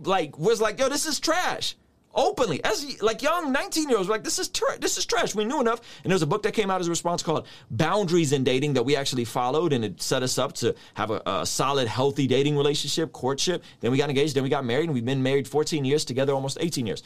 like 0.04 0.38
was 0.38 0.60
like, 0.60 0.80
yo, 0.80 0.90
this 0.90 1.06
is 1.06 1.20
trash 1.20 1.76
openly. 2.16 2.64
As 2.64 3.02
like 3.02 3.22
young 3.22 3.52
19 3.52 3.90
year 3.90 3.98
olds 3.98 4.10
like 4.10 4.24
this 4.24 4.40
is 4.40 4.50
this 4.80 4.98
is 4.98 5.06
trash. 5.06 5.36
We 5.36 5.46
knew 5.46 5.62
enough. 5.62 5.82
And 6.04 6.12
there 6.12 6.16
was 6.16 6.22
a 6.22 6.28
book 6.28 6.44
that 6.44 6.54
came 6.54 6.72
out 6.72 6.82
as 6.82 6.88
a 6.88 6.90
response 6.90 7.22
called 7.22 7.48
boundaries 7.70 8.32
in 8.32 8.44
dating 8.44 8.74
that 8.74 8.84
we 8.84 8.96
actually 8.96 9.26
followed 9.26 9.74
and 9.74 9.84
it 9.84 10.02
set 10.02 10.24
us 10.24 10.38
up 10.38 10.54
to 10.54 10.76
have 10.96 11.12
a, 11.12 11.22
a, 11.26 11.46
solid 11.46 11.88
healthy 11.88 12.28
dating 12.28 12.58
relationship 12.58 13.12
courtship. 13.12 13.64
Then 13.82 13.92
we 13.92 13.98
got 13.98 14.10
engaged 14.10 14.36
then 14.36 14.44
we 14.44 14.50
got 14.50 14.66
married 14.66 14.86
and 14.86 14.94
we've 14.94 15.06
been 15.06 15.24
married 15.24 15.48
14 15.48 15.86
years 15.86 16.06
together 16.06 16.34
almost 16.34 16.58
18 16.60 16.88
years. 16.88 17.04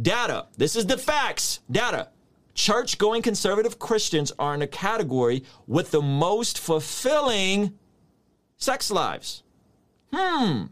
Data. 0.00 0.46
This 0.56 0.76
is 0.76 0.86
the 0.86 0.96
facts. 0.96 1.60
Data. 1.70 2.08
Church 2.54 2.98
going 2.98 3.22
conservative 3.22 3.78
christians 3.78 4.32
are 4.38 4.54
in 4.54 4.62
a 4.62 4.66
category 4.66 5.42
with 5.66 5.90
the 5.90 6.02
most 6.02 6.58
fulfilling 6.58 7.72
sex 8.56 8.90
lives. 8.90 9.42
Hmm. 10.12 10.64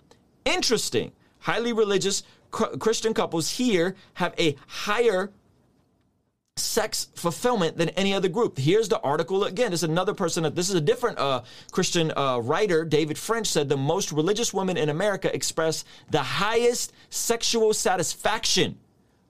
Interesting. 0.44 1.12
Highly 1.38 1.73
religious 1.73 2.23
Christian 2.50 3.14
couples 3.14 3.50
here 3.50 3.97
have 4.14 4.35
a 4.38 4.57
higher 4.66 5.30
sex 6.57 7.09
fulfillment 7.14 7.76
than 7.76 7.88
any 7.90 8.12
other 8.12 8.28
group. 8.28 8.59
Here's 8.59 8.88
the 8.88 9.00
article 9.00 9.45
again. 9.45 9.71
This 9.71 9.83
is 9.83 9.88
another 9.88 10.14
person. 10.14 10.42
This 10.54 10.69
is 10.69 10.75
a 10.75 10.80
different 10.80 11.19
uh, 11.19 11.42
Christian 11.73 12.12
uh, 12.16 12.38
writer. 12.38 12.85
David 12.85 13.19
French 13.19 13.47
said 13.47 13.69
the 13.69 13.76
most 13.76 14.12
religious 14.12 14.52
women 14.52 14.76
in 14.76 14.88
America 14.88 15.35
express 15.35 15.85
the 16.11 16.23
highest 16.23 16.92
sexual 17.09 17.73
satisfaction. 17.73 18.78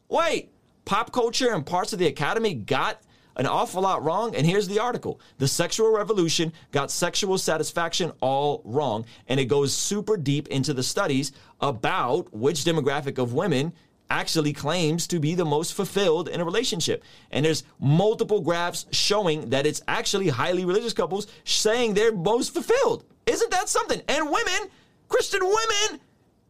Wait, 0.09 0.51
pop 0.85 1.13
culture 1.13 1.55
and 1.55 1.65
parts 1.65 1.93
of 1.93 1.99
the 1.99 2.07
academy 2.07 2.55
got 2.55 3.01
an 3.41 3.47
awful 3.47 3.81
lot 3.81 4.05
wrong. 4.05 4.37
And 4.37 4.47
here's 4.47 4.69
the 4.69 4.79
article 4.79 5.19
The 5.39 5.49
sexual 5.49 5.91
revolution 5.93 6.53
got 6.73 6.91
sexual 6.91 7.39
satisfaction 7.39 8.13
all 8.21 8.61
wrong. 8.65 9.07
And 9.27 9.41
it 9.41 9.47
goes 9.47 9.75
super 9.75 10.17
deep 10.17 10.47
into 10.49 10.75
the 10.75 10.83
studies 10.83 11.33
about 11.61 12.33
which 12.35 12.65
demographic 12.65 13.19
of 13.19 13.33
women 13.33 13.73
actually 14.11 14.53
claims 14.53 15.07
to 15.07 15.19
be 15.19 15.35
the 15.35 15.45
most 15.45 15.73
fulfilled 15.73 16.29
in 16.29 16.41
a 16.41 16.45
relationship. 16.45 17.03
And 17.31 17.45
there's 17.45 17.63
multiple 17.79 18.43
graphs 18.43 18.87
showing 18.91 19.51
that 19.51 19.67
it's 19.67 19.83
actually 19.89 20.29
highly 20.29 20.65
religious 20.65 20.93
couples 20.93 21.27
saying 21.45 21.95
they're 21.95 22.13
most 22.13 22.53
fulfilled. 22.53 23.05
Isn't 23.27 23.51
that 23.53 23.69
something? 23.69 24.03
And 24.09 24.27
women 24.27 24.69
Christian 25.09 25.41
women, 25.43 26.01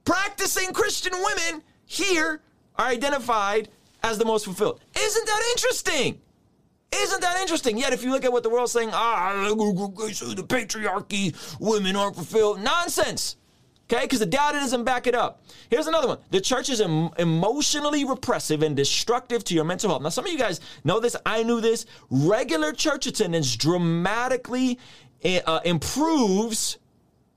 practicing 0.05 0.73
Christian 0.73 1.13
women 1.15 1.63
here 1.87 2.43
are 2.77 2.87
identified 2.87 3.69
as 4.03 4.19
the 4.19 4.25
most 4.25 4.45
fulfilled. 4.45 4.81
Isn't 4.97 5.27
that 5.27 5.43
interesting? 5.53 6.21
Isn't 6.93 7.21
that 7.21 7.41
interesting? 7.41 7.79
Yet, 7.79 7.93
if 7.93 8.03
you 8.03 8.11
look 8.11 8.25
at 8.25 8.33
what 8.33 8.43
the 8.43 8.51
world's 8.51 8.73
saying, 8.73 8.91
ah, 8.93 9.45
the 9.49 10.45
patriarchy, 10.47 11.35
women 11.61 11.95
aren't 11.97 12.17
fulfilled. 12.17 12.61
Nonsense. 12.61 13.37
Okay, 13.93 14.05
because 14.05 14.21
the 14.21 14.27
data 14.27 14.59
doesn't 14.59 14.85
back 14.85 15.09
it 15.09 15.17
up. 15.17 15.43
Here's 15.69 15.89
another 15.89 16.07
one. 16.07 16.19
The 16.31 16.41
church 16.41 16.69
is 16.69 16.81
em- 16.81 17.11
emotionally 17.19 18.05
repressive 18.05 18.63
and 18.63 18.77
destructive 18.77 19.43
to 19.45 19.55
your 19.55 19.65
mental 19.65 19.91
health. 19.91 20.03
Now, 20.03 20.11
some 20.11 20.27
of 20.27 20.31
you 20.31 20.39
guys 20.39 20.61
know 20.85 21.01
this. 21.01 21.17
I 21.27 21.43
knew 21.43 21.61
this. 21.61 21.87
Regular 22.09 22.73
church 22.73 23.09
attendance 23.09 23.57
dramatically 23.57 24.79
eh, 25.25 25.41
uh, 25.45 25.59
improves, 25.65 26.79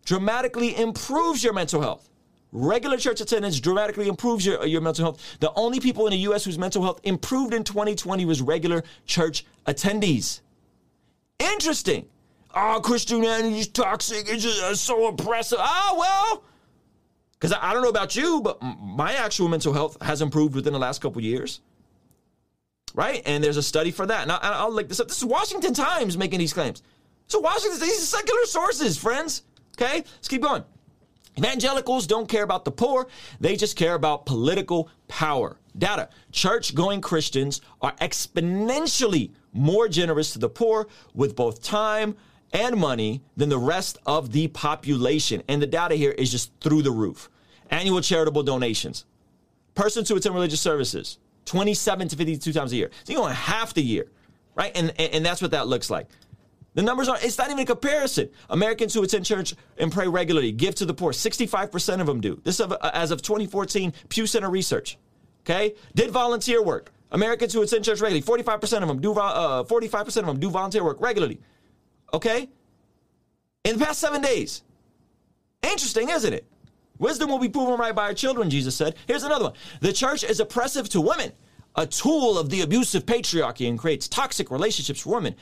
dramatically 0.06 0.78
improves 0.78 1.44
your 1.44 1.54
mental 1.54 1.82
health. 1.82 2.08
Regular 2.56 2.98
church 2.98 3.20
attendance 3.20 3.60
dramatically 3.60 4.08
improves 4.08 4.46
your, 4.46 4.64
your 4.64 4.80
mental 4.80 5.04
health. 5.04 5.38
The 5.40 5.52
only 5.56 5.80
people 5.80 6.06
in 6.06 6.12
the 6.12 6.20
U.S. 6.20 6.46
whose 6.46 6.60
mental 6.60 6.84
health 6.84 7.00
improved 7.04 7.52
in 7.52 7.64
2020 7.64 8.26
was 8.26 8.44
regular 8.44 8.84
church 9.08 9.44
attendees. 9.66 10.42
Interesting. 11.40 12.06
Oh, 12.54 12.80
Christianity 12.84 13.58
is 13.58 13.68
toxic. 13.68 14.30
It's 14.30 14.44
just 14.44 14.62
uh, 14.62 14.76
so 14.76 15.08
oppressive. 15.08 15.58
Ah, 15.60 15.96
well, 15.98 16.44
because 17.34 17.54
I, 17.54 17.72
I, 17.72 17.74
don't 17.74 17.82
know 17.82 17.90
about 17.90 18.16
you, 18.16 18.40
but 18.42 18.62
my 18.62 19.14
actual 19.14 19.48
mental 19.48 19.74
health 19.74 19.98
has 20.00 20.22
improved 20.22 20.54
within 20.54 20.74
the 20.74 20.80
last 20.80 21.02
couple 21.02 21.24
years. 21.24 21.60
Right? 22.94 23.24
And 23.26 23.44
there's 23.44 23.58
a 23.58 23.64
study 23.64 23.90
for 23.90 24.06
that. 24.06 24.22
And 24.22 24.32
I, 24.32 24.64
will 24.64 24.76
look 24.76 24.90
this 24.90 25.00
up. 25.00 25.08
This 25.08 25.18
is 25.18 25.26
Washington 25.26 25.74
Times 25.74 26.16
making 26.16 26.38
these 26.38 26.54
claims. 26.54 26.84
So 27.26 27.40
Washington, 27.40 27.80
these 27.80 28.04
are 28.04 28.18
secular 28.18 28.46
sources, 28.46 28.96
friends. 28.96 29.42
Okay? 29.76 29.96
Let's 29.96 30.28
keep 30.28 30.44
going. 30.44 30.64
Evangelicals 31.38 32.06
don't 32.06 32.30
care 32.30 32.44
about 32.44 32.63
the 32.63 32.72
poor, 32.72 33.08
they 33.40 33.56
just 33.56 33.75
care 33.75 33.96
about 33.96 34.25
political 34.25 34.90
power. 35.08 35.58
Data 35.78 36.10
church 36.32 36.75
going 36.75 37.02
Christians 37.02 37.62
are 37.82 37.94
exponentially 37.94 39.32
more 39.54 39.88
generous 39.88 40.32
to 40.34 40.40
the 40.40 40.50
poor 40.50 40.88
with 41.13 41.36
both 41.36 41.63
time 41.63 42.16
and 42.52 42.78
money 42.78 43.24
than 43.36 43.50
the 43.50 43.58
rest 43.58 43.98
of 44.06 44.32
the 44.32 44.48
population. 44.50 45.42
And 45.48 45.62
the 45.62 45.68
data 45.68 45.96
here 45.96 46.12
is 46.12 46.32
just 46.32 46.52
through 46.62 46.84
the 46.84 46.92
roof. 46.92 47.30
Annual 47.72 48.02
charitable 48.02 48.44
donations, 48.44 49.06
persons 49.74 50.08
who 50.08 50.16
attend 50.16 50.36
religious 50.36 50.62
services, 50.62 51.18
27 51.46 52.10
to 52.10 52.16
52 52.16 52.54
times 52.54 52.72
a 52.72 52.75
year. 52.75 52.92
So 53.04 53.13
you're 53.13 53.22
going 53.22 53.34
half 53.34 53.74
the 53.74 53.82
year, 53.82 54.12
right? 54.54 54.72
And, 54.75 54.94
and, 55.00 55.13
and 55.16 55.25
that's 55.25 55.42
what 55.42 55.52
that 55.52 55.68
looks 55.68 55.90
like. 55.90 56.08
The 56.74 56.82
numbers 56.82 57.08
are, 57.08 57.18
it's 57.22 57.38
not 57.38 57.48
even 57.48 57.60
a 57.60 57.65
comparison. 57.65 58.30
Americans 58.50 58.94
who 58.94 59.03
attend 59.03 59.25
church 59.25 59.53
and 59.77 59.92
pray 59.92 60.08
regularly, 60.08 60.51
give 60.51 60.75
to 60.75 60.86
the 60.86 60.94
poor, 60.94 61.12
65% 61.12 62.01
of 62.01 62.08
them 62.08 62.20
do. 62.20 62.42
This 62.44 62.60
is 62.60 62.72
as 62.82 63.12
of 63.12 63.22
2014 63.22 63.94
Pew 64.10 64.25
Center 64.25 64.50
research. 64.50 64.98
Okay? 65.42 65.75
Did 65.94 66.12
volunteer 66.12 66.63
work. 66.63 66.92
Americans 67.12 67.53
who 67.53 67.62
attend 67.62 67.86
church 67.86 68.01
regularly, 68.01 68.24
45% 68.24 68.82
of 68.82 68.88
them 68.88 69.00
do, 69.00 69.13
uh, 69.13 69.63
45% 69.63 70.08
of 70.18 70.25
them 70.25 70.39
do 70.39 70.50
volunteer 70.50 70.84
work 70.84 71.00
regularly. 71.00 71.39
Okay? 72.12 72.50
In 73.63 73.77
the 73.77 73.86
past 73.86 74.00
seven 74.00 74.22
days. 74.22 74.63
Interesting, 75.62 76.10
isn't 76.10 76.34
it? 76.34 76.46
Wisdom 76.98 77.30
will 77.30 77.39
be 77.39 77.50
proven 77.50 77.80
right 77.80 77.94
by 77.94 78.03
our 78.03 78.13
children, 78.13 78.50
Jesus 78.50 78.75
said. 78.75 78.96
Here's 79.08 79.24
another 79.24 79.46
one. 79.46 79.53
The 79.82 79.94
church 79.94 80.24
is 80.24 80.39
oppressive 80.39 80.89
to 80.89 81.01
women 81.01 81.34
a 81.75 81.88
tool 81.88 82.38
of 82.38 82.50
the 82.50 82.62
abusive 82.62 83.06
patriarchy 83.06 83.68
and 83.68 83.80
creates 83.80 84.08
toxic 84.08 84.51
relationships 84.51 85.01
for 85.01 85.10
women. 85.15 85.36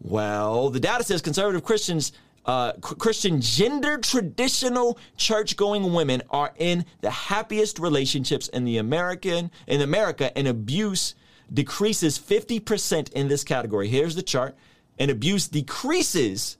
Well, 0.00 0.70
the 0.70 0.80
data 0.80 1.04
says 1.04 1.22
conservative 1.22 1.64
Christians, 1.64 2.12
uh, 2.44 2.72
Christian 2.74 3.40
gender 3.40 3.98
traditional 3.98 4.98
church 5.16 5.56
going 5.56 5.92
women 5.92 6.22
are 6.30 6.52
in 6.56 6.84
the 7.00 7.10
happiest 7.10 7.78
relationships 7.78 8.48
in 8.48 8.64
the 8.64 8.78
American 8.78 9.50
in 9.66 9.80
America, 9.80 10.36
and 10.36 10.46
abuse 10.46 11.14
decreases 11.52 12.18
50% 12.18 13.12
in 13.12 13.28
this 13.28 13.44
category. 13.44 13.88
Here's 13.88 14.14
the 14.14 14.22
chart. 14.22 14.56
And 14.98 15.10
abuse 15.10 15.48
decreases 15.48 16.58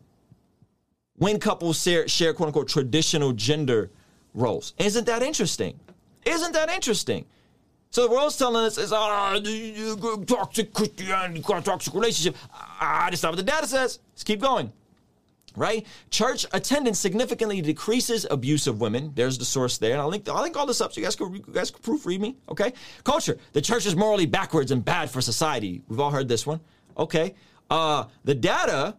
when 1.16 1.40
couples 1.40 1.82
share, 1.82 2.06
share 2.06 2.32
quote 2.32 2.48
unquote 2.48 2.68
traditional 2.68 3.32
gender 3.32 3.90
roles. 4.34 4.74
Isn't 4.78 5.06
that 5.06 5.22
interesting? 5.22 5.78
Isn't 6.24 6.52
that 6.52 6.70
interesting? 6.70 7.26
So 7.90 8.06
the 8.06 8.10
world's 8.10 8.36
telling 8.36 8.64
us 8.64 8.76
is 8.78 8.92
oh, 8.94 10.24
toxic 10.26 10.72
Christianity, 10.74 11.40
a 11.40 11.62
toxic 11.62 11.94
relationship. 11.94 12.36
Ah, 12.52 13.08
that's 13.10 13.22
not 13.22 13.32
what 13.32 13.36
the 13.36 13.42
data 13.42 13.66
says. 13.66 14.00
Let's 14.12 14.24
keep 14.24 14.40
going. 14.40 14.72
Right? 15.56 15.86
Church 16.10 16.46
attendance 16.52 17.00
significantly 17.00 17.60
decreases 17.60 18.26
abuse 18.30 18.66
of 18.66 18.80
women. 18.80 19.12
There's 19.14 19.38
the 19.38 19.44
source 19.44 19.78
there. 19.78 19.92
And 19.92 20.00
I'll 20.00 20.08
link, 20.08 20.28
I'll 20.28 20.42
link 20.42 20.56
all 20.56 20.66
this 20.66 20.80
up 20.80 20.92
so 20.92 21.00
you 21.00 21.06
guys 21.06 21.16
can, 21.16 21.34
you 21.34 21.44
guys 21.52 21.70
can 21.70 21.82
proofread 21.82 22.20
me. 22.20 22.36
Okay? 22.48 22.72
Culture. 23.02 23.38
The 23.54 23.62
church 23.62 23.86
is 23.86 23.96
morally 23.96 24.26
backwards 24.26 24.70
and 24.70 24.84
bad 24.84 25.10
for 25.10 25.20
society. 25.20 25.82
We've 25.88 25.98
all 25.98 26.10
heard 26.10 26.28
this 26.28 26.46
one. 26.46 26.60
Okay. 26.96 27.34
Uh, 27.70 28.04
the 28.24 28.34
data 28.34 28.96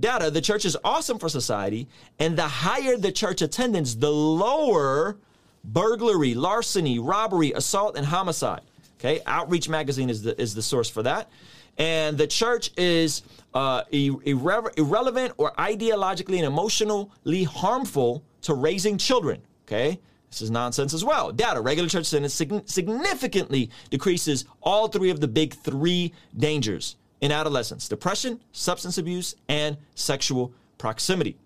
data, 0.00 0.30
the 0.30 0.40
church 0.40 0.64
is 0.64 0.76
awesome 0.84 1.18
for 1.18 1.28
society, 1.28 1.88
and 2.18 2.36
the 2.36 2.46
higher 2.46 2.96
the 2.96 3.12
church 3.12 3.42
attendance, 3.42 3.94
the 3.94 4.10
lower 4.10 5.18
burglary, 5.64 6.34
larceny, 6.34 6.98
robbery, 6.98 7.52
assault, 7.52 7.96
and 7.96 8.06
homicide. 8.06 8.62
Okay, 8.98 9.20
Outreach 9.26 9.68
Magazine 9.68 10.10
is 10.10 10.22
the, 10.22 10.40
is 10.40 10.54
the 10.54 10.62
source 10.62 10.90
for 10.90 11.02
that. 11.04 11.30
And 11.78 12.18
the 12.18 12.26
church 12.26 12.72
is 12.76 13.22
uh, 13.54 13.84
irre- 13.84 14.76
irrelevant 14.76 15.34
or 15.36 15.52
ideologically 15.52 16.36
and 16.36 16.44
emotionally 16.44 17.44
harmful 17.44 18.24
to 18.42 18.54
raising 18.54 18.98
children. 18.98 19.40
Okay, 19.66 20.00
this 20.30 20.42
is 20.42 20.50
nonsense 20.50 20.92
as 20.94 21.04
well. 21.04 21.30
Data 21.30 21.60
regular 21.60 21.88
church 21.88 22.08
attendance 22.08 22.34
significantly 22.34 23.70
decreases 23.90 24.44
all 24.62 24.88
three 24.88 25.10
of 25.10 25.20
the 25.20 25.28
big 25.28 25.54
three 25.54 26.12
dangers 26.36 26.96
in 27.20 27.30
adolescence 27.30 27.88
depression, 27.88 28.40
substance 28.52 28.98
abuse, 28.98 29.36
and 29.48 29.76
sexual 29.94 30.52
proximity. 30.78 31.36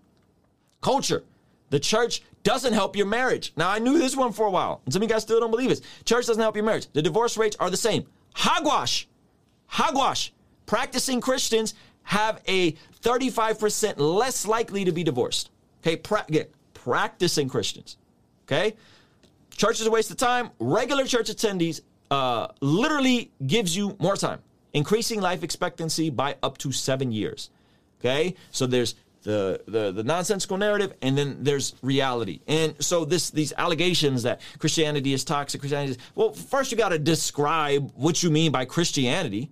Culture 0.81 1.23
the 1.73 1.79
church 1.79 2.21
doesn't 2.43 2.73
help 2.73 2.95
your 2.95 3.05
marriage. 3.05 3.53
Now, 3.55 3.69
I 3.69 3.79
knew 3.79 3.97
this 3.97 4.15
one 4.15 4.33
for 4.33 4.45
a 4.45 4.51
while, 4.51 4.81
and 4.85 4.93
some 4.93 5.01
of 5.01 5.09
you 5.09 5.13
guys 5.13 5.23
still 5.23 5.39
don't 5.39 5.51
believe 5.51 5.71
it. 5.71 5.81
Church 6.05 6.27
doesn't 6.27 6.41
help 6.41 6.55
your 6.55 6.65
marriage. 6.65 6.87
The 6.93 7.01
divorce 7.01 7.37
rates 7.37 7.55
are 7.59 7.69
the 7.69 7.77
same. 7.77 8.05
Hogwash. 8.35 9.07
Hogwash. 9.67 10.33
Practicing 10.65 11.21
Christians 11.21 11.73
have 12.03 12.41
a 12.47 12.73
35% 13.01 13.97
less 13.97 14.45
likely 14.45 14.85
to 14.85 14.91
be 14.91 15.03
divorced. 15.03 15.51
Okay, 15.81 15.95
pra- 15.97 16.25
practicing 16.73 17.49
Christians. 17.49 17.97
Okay? 18.45 18.75
Church 19.51 19.79
is 19.79 19.87
a 19.87 19.91
waste 19.91 20.11
of 20.11 20.17
time. 20.17 20.49
Regular 20.59 21.05
church 21.05 21.29
attendees 21.29 21.81
uh, 22.11 22.47
literally 22.61 23.31
gives 23.45 23.75
you 23.75 23.95
more 23.99 24.15
time, 24.17 24.39
increasing 24.73 25.21
life 25.21 25.43
expectancy 25.43 26.09
by 26.09 26.35
up 26.43 26.57
to 26.59 26.71
seven 26.71 27.11
years. 27.11 27.49
Okay? 27.99 28.35
So 28.51 28.65
there's 28.67 28.95
the, 29.23 29.61
the 29.67 29.91
the 29.91 30.03
nonsensical 30.03 30.57
narrative 30.57 30.93
and 31.01 31.17
then 31.17 31.37
there's 31.41 31.75
reality. 31.81 32.41
And 32.47 32.75
so 32.83 33.05
this 33.05 33.29
these 33.29 33.53
allegations 33.57 34.23
that 34.23 34.41
christianity 34.59 35.13
is 35.13 35.23
toxic 35.23 35.61
christianity 35.61 35.93
is 35.93 35.97
well 36.15 36.33
first 36.33 36.71
you 36.71 36.77
got 36.77 36.89
to 36.89 36.99
describe 36.99 37.91
what 37.95 38.21
you 38.21 38.29
mean 38.29 38.51
by 38.51 38.65
christianity 38.65 39.49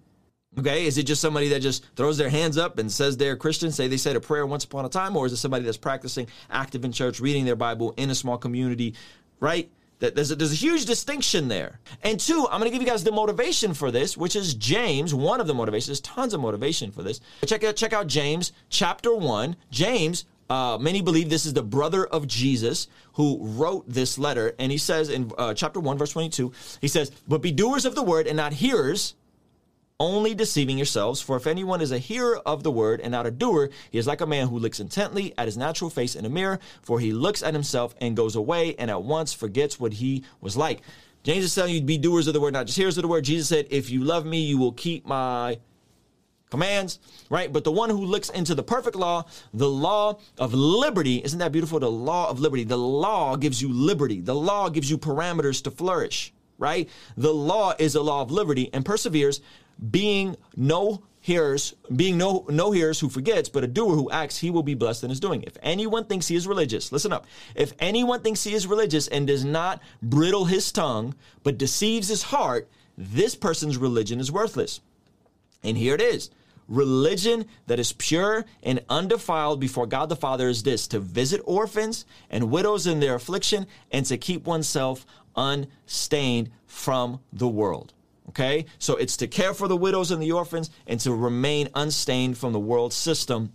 okay? 0.59 0.85
Is 0.85 0.97
it 0.97 1.03
just 1.03 1.21
somebody 1.21 1.47
that 1.49 1.61
just 1.61 1.85
throws 1.95 2.17
their 2.17 2.29
hands 2.29 2.57
up 2.57 2.77
and 2.77 2.91
says 2.91 3.17
they're 3.17 3.37
christian 3.37 3.71
say 3.71 3.87
they 3.87 3.97
said 3.97 4.15
a 4.15 4.19
prayer 4.21 4.45
once 4.45 4.63
upon 4.63 4.85
a 4.85 4.89
time 4.89 5.15
or 5.15 5.25
is 5.25 5.33
it 5.33 5.37
somebody 5.37 5.63
that's 5.63 5.77
practicing 5.77 6.27
active 6.49 6.83
in 6.85 6.91
church 6.91 7.19
reading 7.19 7.45
their 7.45 7.55
bible 7.55 7.93
in 7.97 8.09
a 8.09 8.15
small 8.15 8.37
community 8.37 8.93
right 9.39 9.69
there's 10.01 10.31
a, 10.31 10.35
there's 10.35 10.51
a 10.51 10.55
huge 10.55 10.85
distinction 10.85 11.47
there. 11.47 11.79
And 12.01 12.19
two, 12.19 12.47
I'm 12.51 12.59
going 12.59 12.69
to 12.69 12.77
give 12.77 12.81
you 12.81 12.87
guys 12.87 13.03
the 13.03 13.11
motivation 13.11 13.73
for 13.73 13.91
this, 13.91 14.17
which 14.17 14.35
is 14.35 14.55
James. 14.55 15.13
One 15.13 15.39
of 15.39 15.47
the 15.47 15.53
motivations. 15.53 15.87
There's 15.87 16.01
tons 16.01 16.33
of 16.33 16.41
motivation 16.41 16.91
for 16.91 17.03
this. 17.03 17.21
Check 17.45 17.63
out 17.63 17.75
check 17.75 17.93
out 17.93 18.07
James 18.07 18.51
chapter 18.69 19.15
one. 19.15 19.55
James. 19.69 20.25
Uh, 20.49 20.77
many 20.77 21.01
believe 21.01 21.29
this 21.29 21.45
is 21.45 21.53
the 21.53 21.63
brother 21.63 22.05
of 22.05 22.27
Jesus 22.27 22.89
who 23.13 23.37
wrote 23.39 23.85
this 23.87 24.17
letter, 24.17 24.53
and 24.59 24.69
he 24.69 24.77
says 24.77 25.07
in 25.07 25.31
uh, 25.37 25.53
chapter 25.53 25.79
one, 25.79 25.97
verse 25.97 26.11
twenty-two, 26.11 26.51
he 26.81 26.89
says, 26.89 27.09
"But 27.25 27.41
be 27.41 27.53
doers 27.53 27.85
of 27.85 27.95
the 27.95 28.03
word 28.03 28.27
and 28.27 28.35
not 28.35 28.51
hearers." 28.51 29.15
Only 30.01 30.33
deceiving 30.33 30.79
yourselves. 30.79 31.21
For 31.21 31.37
if 31.37 31.45
anyone 31.45 31.79
is 31.79 31.91
a 31.91 31.99
hearer 31.99 32.39
of 32.43 32.63
the 32.63 32.71
word 32.71 33.01
and 33.01 33.11
not 33.11 33.27
a 33.27 33.31
doer, 33.31 33.69
he 33.91 33.99
is 33.99 34.07
like 34.07 34.19
a 34.19 34.25
man 34.25 34.47
who 34.47 34.57
looks 34.57 34.79
intently 34.79 35.31
at 35.37 35.45
his 35.45 35.57
natural 35.57 35.91
face 35.91 36.15
in 36.15 36.25
a 36.25 36.29
mirror, 36.29 36.59
for 36.81 36.99
he 36.99 37.13
looks 37.13 37.43
at 37.43 37.53
himself 37.53 37.93
and 38.01 38.17
goes 38.17 38.35
away 38.35 38.75
and 38.79 38.89
at 38.89 39.03
once 39.03 39.31
forgets 39.31 39.79
what 39.79 39.93
he 39.93 40.23
was 40.41 40.57
like. 40.57 40.81
James 41.21 41.45
is 41.45 41.53
telling 41.53 41.75
you 41.75 41.81
to 41.81 41.85
be 41.85 41.99
doers 41.99 42.25
of 42.25 42.33
the 42.33 42.41
word, 42.41 42.53
not 42.53 42.65
just 42.65 42.79
hearers 42.79 42.97
of 42.97 43.03
the 43.03 43.07
word. 43.07 43.23
Jesus 43.23 43.47
said, 43.47 43.67
If 43.69 43.91
you 43.91 44.03
love 44.03 44.25
me, 44.25 44.41
you 44.41 44.57
will 44.57 44.71
keep 44.71 45.05
my 45.05 45.59
commands, 46.49 46.97
right? 47.29 47.53
But 47.53 47.63
the 47.63 47.71
one 47.71 47.91
who 47.91 48.03
looks 48.03 48.31
into 48.31 48.55
the 48.55 48.63
perfect 48.63 48.95
law, 48.95 49.25
the 49.53 49.69
law 49.69 50.17
of 50.39 50.55
liberty, 50.55 51.21
isn't 51.23 51.37
that 51.37 51.51
beautiful? 51.51 51.79
The 51.79 51.91
law 51.91 52.27
of 52.27 52.39
liberty. 52.39 52.63
The 52.63 52.75
law 52.75 53.35
gives 53.35 53.61
you 53.61 53.71
liberty, 53.71 54.19
the 54.19 54.33
law 54.33 54.67
gives 54.69 54.89
you 54.89 54.97
parameters 54.97 55.63
to 55.65 55.69
flourish 55.69 56.33
right? 56.61 56.87
The 57.17 57.33
law 57.33 57.73
is 57.77 57.95
a 57.95 58.01
law 58.01 58.21
of 58.21 58.31
liberty 58.31 58.69
and 58.71 58.85
perseveres, 58.85 59.41
being 59.89 60.37
no 60.55 61.03
hearers, 61.19 61.75
being 61.95 62.17
no 62.17 62.45
no 62.49 62.71
hearers 62.71 62.99
who 62.99 63.09
forgets, 63.09 63.49
but 63.49 63.63
a 63.63 63.67
doer 63.67 63.95
who 63.95 64.09
acts, 64.11 64.37
he 64.37 64.51
will 64.51 64.63
be 64.63 64.73
blessed 64.73 65.03
in 65.03 65.09
his 65.09 65.19
doing. 65.19 65.43
If 65.43 65.57
anyone 65.61 66.05
thinks 66.05 66.27
he 66.27 66.35
is 66.35 66.47
religious, 66.47 66.91
listen 66.91 67.13
up. 67.13 67.25
If 67.55 67.73
anyone 67.79 68.21
thinks 68.21 68.43
he 68.43 68.53
is 68.53 68.67
religious 68.67 69.07
and 69.07 69.27
does 69.27 69.43
not 69.45 69.81
brittle 70.01 70.45
his 70.45 70.71
tongue, 70.71 71.15
but 71.43 71.57
deceives 71.57 72.07
his 72.07 72.23
heart, 72.23 72.69
this 72.97 73.35
person's 73.35 73.77
religion 73.77 74.19
is 74.19 74.31
worthless. 74.31 74.81
And 75.63 75.77
here 75.77 75.95
it 75.95 76.01
is. 76.01 76.31
Religion 76.67 77.45
that 77.67 77.79
is 77.79 77.91
pure 77.93 78.45
and 78.63 78.81
undefiled 78.89 79.59
before 79.59 79.85
God 79.85 80.07
the 80.09 80.15
Father 80.15 80.47
is 80.47 80.63
this 80.63 80.87
to 80.87 80.99
visit 80.99 81.41
orphans 81.43 82.05
and 82.29 82.49
widows 82.49 82.87
in 82.87 82.99
their 82.99 83.15
affliction 83.15 83.67
and 83.91 84.05
to 84.05 84.17
keep 84.17 84.45
oneself 84.45 85.05
unstained 85.35 86.51
from 86.65 87.19
the 87.33 87.47
world. 87.47 87.93
Okay? 88.29 88.65
So 88.79 88.95
it's 88.95 89.17
to 89.17 89.27
care 89.27 89.53
for 89.53 89.67
the 89.67 89.77
widows 89.77 90.11
and 90.11 90.21
the 90.21 90.31
orphans 90.31 90.69
and 90.87 90.99
to 91.01 91.13
remain 91.13 91.69
unstained 91.75 92.37
from 92.37 92.53
the 92.53 92.59
world 92.59 92.93
system 92.93 93.51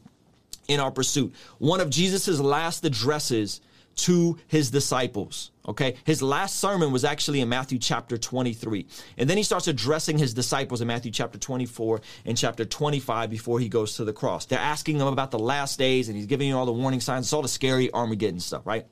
in 0.68 0.80
our 0.80 0.90
pursuit. 0.90 1.34
One 1.58 1.80
of 1.80 1.90
Jesus's 1.90 2.40
last 2.40 2.84
addresses 2.84 3.60
to 3.96 4.36
his 4.46 4.70
disciples. 4.70 5.50
Okay. 5.66 5.96
His 6.04 6.22
last 6.22 6.60
sermon 6.60 6.92
was 6.92 7.04
actually 7.04 7.40
in 7.40 7.48
Matthew 7.48 7.78
chapter 7.78 8.18
23. 8.18 8.86
And 9.16 9.28
then 9.28 9.36
he 9.36 9.42
starts 9.42 9.68
addressing 9.68 10.18
his 10.18 10.34
disciples 10.34 10.80
in 10.80 10.86
Matthew 10.86 11.10
chapter 11.10 11.38
24 11.38 12.02
and 12.26 12.36
chapter 12.36 12.64
25 12.64 13.30
before 13.30 13.58
he 13.58 13.68
goes 13.68 13.96
to 13.96 14.04
the 14.04 14.12
cross. 14.12 14.44
They're 14.44 14.58
asking 14.58 15.00
him 15.00 15.06
about 15.06 15.30
the 15.30 15.38
last 15.38 15.78
days 15.78 16.08
and 16.08 16.16
he's 16.16 16.26
giving 16.26 16.48
you 16.48 16.56
all 16.56 16.66
the 16.66 16.72
warning 16.72 17.00
signs. 17.00 17.26
It's 17.26 17.32
all 17.32 17.42
the 17.42 17.48
scary 17.48 17.92
Armageddon 17.92 18.40
stuff, 18.40 18.66
right? 18.66 18.86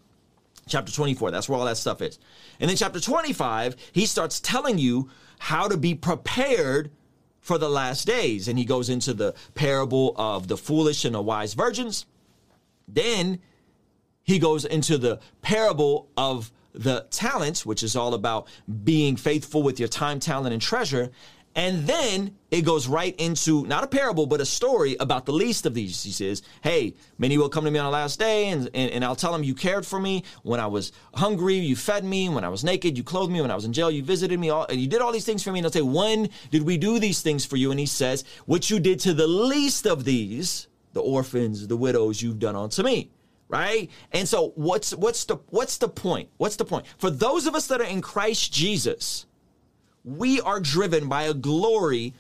Chapter 0.67 0.93
24, 0.93 1.31
that's 1.31 1.49
where 1.49 1.59
all 1.59 1.67
that 1.67 1.77
stuff 1.77 2.01
is. 2.01 2.19
And 2.61 2.69
then 2.69 2.77
chapter 2.77 3.01
25, 3.01 3.77
he 3.93 4.07
starts 4.07 4.41
telling 4.41 4.79
you 4.79 5.11
how 5.39 5.69
to 5.69 5.77
be 5.77 5.95
prepared 5.95 6.91
for 7.41 7.59
the 7.59 7.69
last 7.69 8.07
days. 8.07 8.49
And 8.49 8.59
he 8.59 8.65
goes 8.65 8.89
into 8.89 9.13
the 9.13 9.35
parable 9.55 10.15
of 10.17 10.49
the 10.49 10.57
foolish 10.57 11.05
and 11.05 11.15
the 11.15 11.21
wise 11.21 11.55
virgins. 11.55 12.07
Then 12.89 13.41
he 14.23 14.39
goes 14.39 14.65
into 14.65 14.97
the 14.97 15.21
parable 15.43 16.09
of 16.17 16.51
the 16.73 17.07
talents, 17.11 17.65
which 17.65 17.83
is 17.83 17.95
all 17.95 18.15
about 18.15 18.49
being 18.83 19.17
faithful 19.17 19.63
with 19.63 19.79
your 19.79 19.89
time, 19.89 20.19
talent, 20.19 20.53
and 20.53 20.63
treasure. 20.63 21.11
And 21.57 21.87
then 21.87 22.37
it 22.51 22.63
goes 22.63 22.89
right 22.89 23.15
into 23.19 23.65
not 23.67 23.85
a 23.85 23.87
parable, 23.87 24.27
but 24.27 24.41
a 24.41 24.47
story 24.47 24.97
about 24.99 25.25
the 25.25 25.33
least 25.33 25.67
of 25.67 25.75
these. 25.75 26.03
He 26.03 26.11
says, 26.11 26.43
Hey, 26.63 26.95
many 27.17 27.39
will 27.39 27.49
come 27.49 27.65
to 27.65 27.71
me 27.71 27.79
on 27.79 27.85
the 27.85 27.91
last 27.91 28.19
day, 28.19 28.49
and, 28.49 28.69
and, 28.75 28.91
and, 28.91 29.05
I'll 29.05 29.15
tell 29.15 29.33
them, 29.33 29.45
You 29.45 29.55
cared 29.55 29.87
for 29.87 30.01
me. 30.01 30.25
When 30.43 30.59
I 30.59 30.67
was 30.67 30.91
hungry, 31.15 31.55
you 31.57 31.77
fed 31.77 32.05
me. 32.05 32.29
When 32.29 32.45
I 32.45 32.49
was 32.49 32.65
naked, 32.65 32.97
you 32.97 33.05
clothed 33.05 33.33
me. 33.33 33.41
When 33.41 33.53
I 33.53 33.55
was 33.55 33.65
in 33.65 33.73
jail, 33.73 33.91
you 33.91 34.03
visited 34.03 34.39
me. 34.41 34.51
All, 34.51 34.67
and 34.69 34.81
you 34.81 34.89
did 34.89 35.01
all 35.01 35.13
these 35.13 35.25
things 35.25 35.45
for 35.45 35.53
me. 35.53 35.61
And 35.61 35.67
I'll 35.67 35.73
say, 35.73 35.83
When 35.83 36.29
did 36.51 36.63
we 36.63 36.77
do 36.77 36.99
these 36.99 37.23
things 37.23 37.45
for 37.45 37.57
you? 37.57 37.71
And 37.71 37.79
he 37.79 37.87
says, 37.87 38.25
What 38.47 38.69
you 38.69 38.81
did 38.81 38.99
to 39.01 39.15
the 39.15 39.29
least 39.29 39.87
of 39.87 40.05
these, 40.05 40.67
the 40.93 41.03
orphans, 41.03 41.69
the 41.69 41.77
widows, 41.77 42.21
you've 42.21 42.41
done 42.41 42.57
unto 42.57 42.83
me 42.83 43.11
right? 43.47 43.91
And 44.11 44.27
so 44.27 44.53
what's 44.57 44.95
what's 44.95 45.27
the 45.27 45.37
what's 45.51 45.79
the 45.79 45.89
point? 45.89 46.31
What's 46.39 46.57
the 46.57 46.65
point? 46.65 46.87
For 46.99 47.11
those 47.11 47.47
of 47.47 47.55
us 47.55 47.67
that 47.69 47.81
are 47.81 47.85
in 47.85 48.01
Christ 48.01 48.53
Jesus, 48.53 49.27
we 50.05 50.41
are 50.41 50.61
driven 50.61 51.09
by 51.09 51.25
a 51.25 51.35
glory 51.35 52.15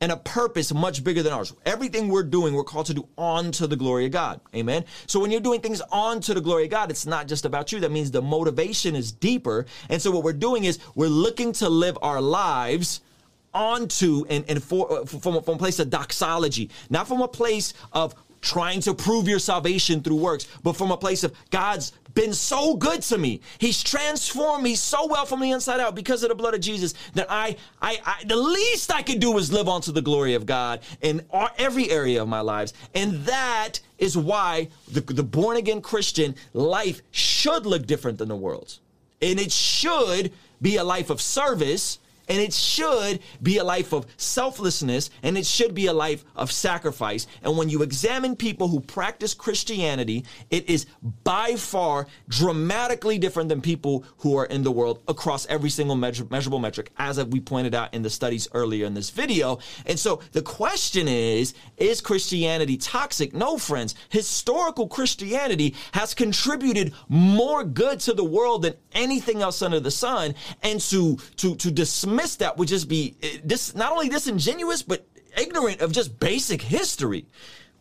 and 0.00 0.12
a 0.12 0.16
purpose 0.16 0.74
much 0.74 1.02
bigger 1.02 1.22
than 1.22 1.32
ours. 1.32 1.54
Everything 1.64 2.08
we're 2.08 2.22
doing, 2.22 2.52
we're 2.52 2.64
called 2.64 2.86
to 2.86 2.94
do 2.94 3.08
onto 3.16 3.66
the 3.66 3.76
glory 3.76 4.04
of 4.04 4.12
God. 4.12 4.40
Amen. 4.54 4.84
So 5.06 5.18
when 5.18 5.30
you're 5.30 5.40
doing 5.40 5.62
things 5.62 5.80
onto 5.90 6.34
the 6.34 6.40
glory 6.40 6.64
of 6.64 6.70
God, 6.70 6.90
it's 6.90 7.06
not 7.06 7.26
just 7.26 7.46
about 7.46 7.72
you. 7.72 7.80
That 7.80 7.90
means 7.90 8.10
the 8.10 8.20
motivation 8.20 8.94
is 8.94 9.10
deeper. 9.10 9.64
And 9.88 10.00
so 10.00 10.10
what 10.10 10.22
we're 10.22 10.34
doing 10.34 10.64
is 10.64 10.78
we're 10.94 11.08
looking 11.08 11.52
to 11.54 11.68
live 11.70 11.96
our 12.02 12.20
lives 12.20 13.00
onto 13.54 14.26
and, 14.28 14.44
and 14.48 14.62
for, 14.62 14.92
uh, 14.92 15.04
from, 15.06 15.42
from 15.42 15.54
a 15.54 15.58
place 15.58 15.78
of 15.78 15.88
doxology, 15.88 16.68
not 16.90 17.08
from 17.08 17.22
a 17.22 17.28
place 17.28 17.72
of 17.92 18.14
trying 18.46 18.80
to 18.80 18.94
prove 18.94 19.28
your 19.28 19.38
salvation 19.38 20.00
through 20.00 20.16
works, 20.16 20.46
but 20.62 20.74
from 20.74 20.90
a 20.92 20.96
place 20.96 21.24
of 21.24 21.34
God's 21.50 21.92
been 22.14 22.32
so 22.32 22.74
good 22.74 23.02
to 23.02 23.18
me. 23.18 23.40
He's 23.58 23.82
transformed 23.82 24.64
me 24.64 24.74
so 24.74 25.06
well 25.06 25.26
from 25.26 25.40
the 25.40 25.50
inside 25.50 25.80
out 25.80 25.94
because 25.94 26.22
of 26.22 26.30
the 26.30 26.34
blood 26.34 26.54
of 26.54 26.60
Jesus 26.60 26.94
that 27.12 27.26
I, 27.28 27.56
I, 27.82 27.98
I 28.06 28.24
the 28.24 28.36
least 28.36 28.90
I 28.90 29.02
could 29.02 29.20
do 29.20 29.36
is 29.36 29.52
live 29.52 29.68
onto 29.68 29.92
the 29.92 30.00
glory 30.00 30.32
of 30.34 30.46
God 30.46 30.80
in 31.02 31.22
every 31.58 31.90
area 31.90 32.22
of 32.22 32.28
my 32.28 32.40
lives. 32.40 32.72
And 32.94 33.24
that 33.26 33.80
is 33.98 34.16
why 34.16 34.68
the, 34.90 35.02
the 35.02 35.22
born 35.22 35.58
again 35.58 35.82
Christian 35.82 36.34
life 36.54 37.02
should 37.10 37.66
look 37.66 37.86
different 37.86 38.16
than 38.16 38.28
the 38.28 38.36
world's. 38.36 38.80
And 39.20 39.38
it 39.38 39.52
should 39.52 40.32
be 40.62 40.76
a 40.76 40.84
life 40.84 41.10
of 41.10 41.20
service 41.20 41.98
and 42.28 42.40
it 42.40 42.52
should 42.52 43.20
be 43.42 43.58
a 43.58 43.64
life 43.64 43.92
of 43.92 44.06
selflessness 44.16 45.10
and 45.22 45.38
it 45.38 45.46
should 45.46 45.74
be 45.74 45.86
a 45.86 45.92
life 45.92 46.24
of 46.34 46.50
sacrifice. 46.50 47.26
And 47.42 47.56
when 47.56 47.68
you 47.68 47.82
examine 47.82 48.36
people 48.36 48.68
who 48.68 48.80
practice 48.80 49.34
Christianity, 49.34 50.24
it 50.50 50.68
is 50.68 50.86
by 51.24 51.56
far 51.56 52.06
dramatically 52.28 53.18
different 53.18 53.48
than 53.48 53.60
people 53.60 54.04
who 54.18 54.36
are 54.36 54.46
in 54.46 54.62
the 54.62 54.72
world 54.72 55.02
across 55.08 55.46
every 55.46 55.70
single 55.70 55.96
measure, 55.96 56.26
measurable 56.30 56.58
metric, 56.58 56.90
as 56.98 57.22
we 57.24 57.40
pointed 57.40 57.74
out 57.74 57.94
in 57.94 58.02
the 58.02 58.10
studies 58.10 58.48
earlier 58.52 58.86
in 58.86 58.94
this 58.94 59.10
video. 59.10 59.58
And 59.86 59.98
so 59.98 60.20
the 60.32 60.42
question 60.42 61.08
is, 61.08 61.54
is 61.76 62.00
Christianity 62.00 62.76
toxic? 62.76 63.32
No, 63.34 63.58
friends. 63.58 63.94
Historical 64.08 64.88
Christianity 64.88 65.74
has 65.92 66.14
contributed 66.14 66.92
more 67.08 67.64
good 67.64 68.00
to 68.00 68.12
the 68.12 68.24
world 68.24 68.62
than 68.62 68.74
anything 68.92 69.42
else 69.42 69.62
under 69.62 69.80
the 69.80 69.90
sun. 69.90 70.34
And 70.62 70.80
to, 70.80 71.16
to, 71.36 71.54
to 71.56 71.70
dismiss 71.70 72.15
miss 72.16 72.36
that 72.36 72.56
would 72.56 72.68
just 72.68 72.88
be 72.88 73.16
eh, 73.22 73.38
this 73.44 73.74
not 73.74 73.92
only 73.92 74.08
disingenuous 74.08 74.82
but 74.82 75.06
ignorant 75.36 75.80
of 75.80 75.92
just 75.92 76.18
basic 76.18 76.62
history. 76.62 77.26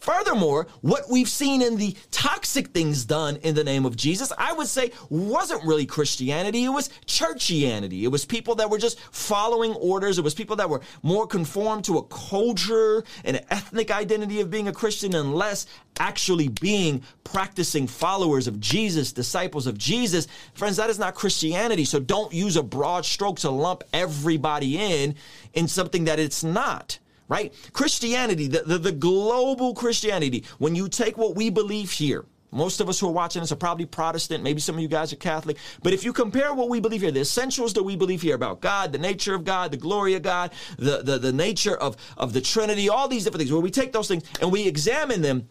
Furthermore, 0.05 0.67
what 0.81 1.09
we've 1.09 1.27
seen 1.27 1.63
in 1.63 1.77
the 1.77 1.97
toxic 2.11 2.67
things 2.67 3.05
done 3.05 3.37
in 3.37 3.55
the 3.55 3.63
name 3.63 3.87
of 3.87 3.95
Jesus, 3.95 4.31
I 4.37 4.53
would 4.53 4.67
say 4.67 4.91
wasn't 5.09 5.65
really 5.65 5.87
Christianity. 5.87 6.63
It 6.63 6.69
was 6.69 6.91
churchianity. 7.07 8.03
It 8.03 8.09
was 8.09 8.23
people 8.23 8.53
that 8.55 8.69
were 8.69 8.77
just 8.77 8.99
following 8.99 9.73
orders. 9.73 10.19
It 10.19 10.23
was 10.23 10.35
people 10.35 10.57
that 10.57 10.69
were 10.69 10.81
more 11.01 11.25
conformed 11.25 11.85
to 11.85 11.97
a 11.97 12.03
culture 12.03 13.03
and 13.23 13.37
an 13.37 13.45
ethnic 13.49 13.89
identity 13.89 14.41
of 14.41 14.51
being 14.51 14.67
a 14.67 14.71
Christian 14.71 15.15
and 15.15 15.33
less 15.33 15.65
actually 15.99 16.49
being 16.49 17.01
practicing 17.23 17.87
followers 17.87 18.45
of 18.45 18.59
Jesus, 18.59 19.11
disciples 19.11 19.65
of 19.65 19.75
Jesus. 19.75 20.27
Friends, 20.53 20.77
that 20.77 20.91
is 20.91 20.99
not 20.99 21.15
Christianity. 21.15 21.83
So 21.83 21.99
don't 21.99 22.31
use 22.31 22.57
a 22.57 22.61
broad 22.61 23.05
stroke 23.05 23.39
to 23.39 23.49
lump 23.49 23.83
everybody 23.91 24.77
in 24.77 25.15
in 25.55 25.67
something 25.67 26.05
that 26.05 26.19
it's 26.19 26.43
not 26.43 26.99
right? 27.27 27.53
Christianity, 27.73 28.47
the, 28.47 28.61
the, 28.61 28.77
the, 28.77 28.91
global 28.91 29.73
Christianity, 29.73 30.43
when 30.59 30.75
you 30.75 30.87
take 30.87 31.17
what 31.17 31.35
we 31.35 31.49
believe 31.49 31.91
here, 31.91 32.25
most 32.51 32.79
of 32.79 32.87
us 32.87 32.99
who 32.99 33.07
are 33.07 33.11
watching 33.11 33.41
this 33.41 33.51
are 33.51 33.57
probably 33.57 33.85
Protestant. 33.85 34.41
Maybe 34.41 34.61
some 34.61 34.75
of 34.75 34.81
you 34.81 34.87
guys 34.87 35.11
are 35.11 35.17
Catholic. 35.17 35.57
But 35.83 35.91
if 35.91 36.05
you 36.05 36.13
compare 36.13 36.53
what 36.53 36.69
we 36.69 36.79
believe 36.79 37.01
here, 37.01 37.11
the 37.11 37.19
essentials 37.19 37.73
that 37.73 37.83
we 37.83 37.97
believe 37.97 38.21
here 38.21 38.35
about 38.35 38.61
God, 38.61 38.93
the 38.93 38.97
nature 38.97 39.35
of 39.35 39.43
God, 39.43 39.71
the 39.71 39.77
glory 39.77 40.13
of 40.13 40.21
God, 40.21 40.51
the, 40.77 41.01
the, 41.03 41.17
the 41.17 41.33
nature 41.33 41.75
of, 41.75 41.97
of 42.15 42.31
the 42.31 42.39
Trinity, 42.39 42.87
all 42.87 43.09
these 43.09 43.25
different 43.25 43.41
things, 43.41 43.51
where 43.51 43.61
we 43.61 43.71
take 43.71 43.91
those 43.91 44.07
things 44.07 44.23
and 44.39 44.53
we 44.53 44.67
examine 44.67 45.21
them 45.21 45.49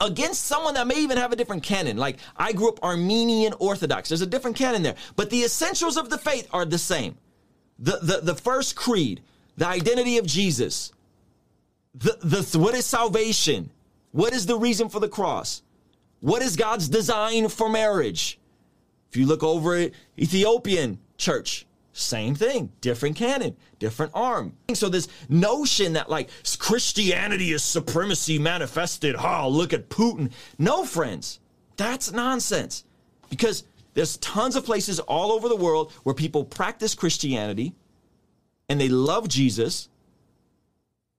against 0.00 0.44
someone 0.44 0.74
that 0.74 0.88
may 0.88 0.96
even 0.96 1.18
have 1.18 1.32
a 1.32 1.36
different 1.36 1.62
canon. 1.62 1.96
Like 1.96 2.18
I 2.36 2.52
grew 2.52 2.68
up 2.68 2.82
Armenian 2.82 3.52
Orthodox. 3.60 4.08
There's 4.08 4.22
a 4.22 4.26
different 4.26 4.56
canon 4.56 4.82
there. 4.82 4.96
But 5.14 5.30
the 5.30 5.44
essentials 5.44 5.96
of 5.96 6.10
the 6.10 6.18
faith 6.18 6.48
are 6.52 6.64
the 6.64 6.78
same. 6.78 7.16
The, 7.78 7.98
the, 8.02 8.20
the 8.22 8.34
first 8.34 8.74
creed, 8.74 9.22
the 9.56 9.66
identity 9.66 10.18
of 10.18 10.26
Jesus, 10.26 10.92
the, 11.94 12.18
the, 12.22 12.58
what 12.58 12.74
is 12.74 12.86
salvation? 12.86 13.70
What 14.12 14.32
is 14.32 14.46
the 14.46 14.56
reason 14.56 14.88
for 14.88 15.00
the 15.00 15.08
cross? 15.08 15.62
What 16.20 16.42
is 16.42 16.56
God's 16.56 16.88
design 16.88 17.48
for 17.48 17.68
marriage? 17.68 18.38
If 19.10 19.16
you 19.16 19.26
look 19.26 19.42
over 19.42 19.76
at 19.76 19.92
Ethiopian 20.18 20.98
church, 21.18 21.66
same 21.92 22.34
thing, 22.34 22.72
different 22.80 23.14
canon, 23.14 23.56
different 23.78 24.10
arm. 24.14 24.54
So 24.72 24.88
this 24.88 25.06
notion 25.28 25.92
that 25.92 26.10
like 26.10 26.28
Christianity 26.58 27.52
is 27.52 27.62
supremacy 27.62 28.38
manifested, 28.38 29.14
oh, 29.16 29.48
look 29.48 29.72
at 29.72 29.88
Putin. 29.88 30.32
No, 30.58 30.84
friends, 30.84 31.38
that's 31.76 32.10
nonsense. 32.10 32.84
Because 33.30 33.64
there's 33.94 34.16
tons 34.16 34.56
of 34.56 34.64
places 34.64 34.98
all 35.00 35.30
over 35.30 35.48
the 35.48 35.56
world 35.56 35.92
where 36.02 36.14
people 36.14 36.44
practice 36.44 36.94
Christianity 36.94 37.74
and 38.68 38.80
they 38.80 38.88
love 38.88 39.28
Jesus 39.28 39.88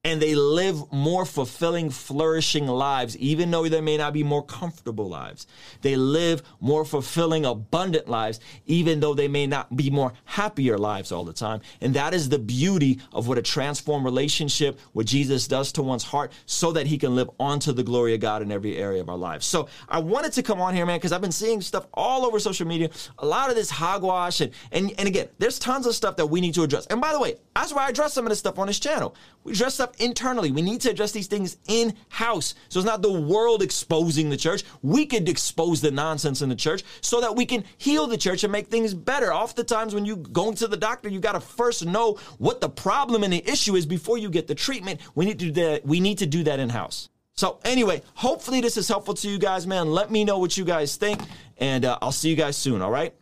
and 0.05 0.21
they 0.21 0.35
live 0.35 0.93
more 0.93 1.25
fulfilling, 1.25 1.89
flourishing 1.89 2.67
lives, 2.67 3.17
even 3.17 3.49
though 3.49 3.67
they 3.67 3.81
may 3.81 3.97
not 3.97 4.13
be 4.13 4.23
more 4.23 4.45
comfortable 4.45 5.09
lives. 5.09 5.47
They 5.81 5.95
live 5.95 6.43
more 6.59 6.85
fulfilling, 6.85 7.43
abundant 7.43 8.07
lives, 8.07 8.39
even 8.67 8.99
though 8.99 9.15
they 9.15 9.27
may 9.27 9.47
not 9.47 9.75
be 9.75 9.89
more 9.89 10.13
happier 10.25 10.77
lives 10.77 11.11
all 11.11 11.25
the 11.25 11.33
time. 11.33 11.61
And 11.81 11.95
that 11.95 12.13
is 12.13 12.29
the 12.29 12.37
beauty 12.37 12.99
of 13.11 13.27
what 13.27 13.39
a 13.39 13.41
transformed 13.41 14.05
relationship 14.05 14.79
with 14.93 15.07
Jesus 15.07 15.47
does 15.47 15.71
to 15.71 15.81
one's 15.81 16.03
heart 16.03 16.31
so 16.45 16.71
that 16.73 16.85
he 16.85 16.99
can 16.99 17.15
live 17.15 17.31
onto 17.39 17.71
the 17.71 17.83
glory 17.83 18.13
of 18.13 18.19
God 18.19 18.43
in 18.43 18.51
every 18.51 18.77
area 18.77 19.01
of 19.01 19.09
our 19.09 19.17
lives. 19.17 19.47
So 19.47 19.67
I 19.89 19.97
wanted 19.97 20.33
to 20.33 20.43
come 20.43 20.61
on 20.61 20.75
here, 20.75 20.85
man, 20.85 20.97
because 20.99 21.13
I've 21.13 21.21
been 21.21 21.31
seeing 21.31 21.61
stuff 21.61 21.87
all 21.95 22.27
over 22.27 22.39
social 22.39 22.67
media, 22.67 22.91
a 23.17 23.25
lot 23.25 23.49
of 23.49 23.55
this 23.55 23.71
hogwash. 23.71 24.39
And, 24.39 24.53
and, 24.71 24.93
and 24.99 25.07
again, 25.07 25.29
there's 25.39 25.57
tons 25.57 25.87
of 25.87 25.95
stuff 25.95 26.15
that 26.17 26.27
we 26.27 26.41
need 26.41 26.53
to 26.53 26.61
address. 26.61 26.85
And 26.91 27.01
by 27.01 27.11
the 27.11 27.19
way, 27.19 27.37
that's 27.55 27.73
why 27.73 27.87
I 27.87 27.89
address 27.89 28.13
some 28.13 28.27
of 28.27 28.29
this 28.29 28.37
stuff 28.37 28.59
on 28.59 28.67
this 28.67 28.77
channel. 28.77 29.15
We 29.43 29.53
address 29.53 29.73
stuff 29.73 29.94
internally. 29.99 30.51
We 30.51 30.61
need 30.61 30.81
to 30.81 30.89
address 30.89 31.11
these 31.11 31.27
things 31.27 31.57
in 31.67 31.93
house. 32.09 32.55
So 32.69 32.79
it's 32.79 32.85
not 32.85 33.01
the 33.01 33.11
world 33.11 33.61
exposing 33.61 34.29
the 34.29 34.37
church. 34.37 34.63
We 34.81 35.05
could 35.05 35.27
expose 35.27 35.81
the 35.81 35.91
nonsense 35.91 36.41
in 36.41 36.49
the 36.49 36.55
church 36.55 36.83
so 37.01 37.21
that 37.21 37.35
we 37.35 37.45
can 37.45 37.63
heal 37.77 38.07
the 38.07 38.17
church 38.17 38.43
and 38.43 38.51
make 38.51 38.67
things 38.67 38.93
better. 38.93 39.33
Oftentimes, 39.33 39.93
when 39.93 40.05
you 40.05 40.17
going 40.17 40.55
to 40.55 40.67
the 40.67 40.77
doctor, 40.77 41.09
you 41.09 41.19
got 41.19 41.33
to 41.33 41.39
first 41.39 41.85
know 41.85 42.13
what 42.37 42.61
the 42.61 42.69
problem 42.69 43.23
and 43.23 43.33
the 43.33 43.47
issue 43.49 43.75
is 43.75 43.85
before 43.85 44.17
you 44.17 44.29
get 44.29 44.47
the 44.47 44.55
treatment. 44.55 45.01
We 45.15 45.25
need 45.25 45.39
to 45.39 45.45
do 45.45 45.51
that. 45.53 45.85
We 45.85 45.99
need 45.99 46.19
to 46.19 46.25
do 46.25 46.43
that 46.43 46.59
in 46.59 46.69
house. 46.69 47.09
So 47.33 47.59
anyway, 47.65 48.01
hopefully 48.13 48.61
this 48.61 48.77
is 48.77 48.87
helpful 48.87 49.13
to 49.15 49.29
you 49.29 49.37
guys, 49.37 49.67
man. 49.67 49.91
Let 49.91 50.09
me 50.09 50.23
know 50.23 50.39
what 50.39 50.55
you 50.55 50.63
guys 50.63 50.95
think, 50.95 51.19
and 51.57 51.83
uh, 51.83 51.99
I'll 52.01 52.13
see 52.13 52.29
you 52.29 52.35
guys 52.35 52.55
soon. 52.55 52.81
All 52.81 52.91
right. 52.91 53.13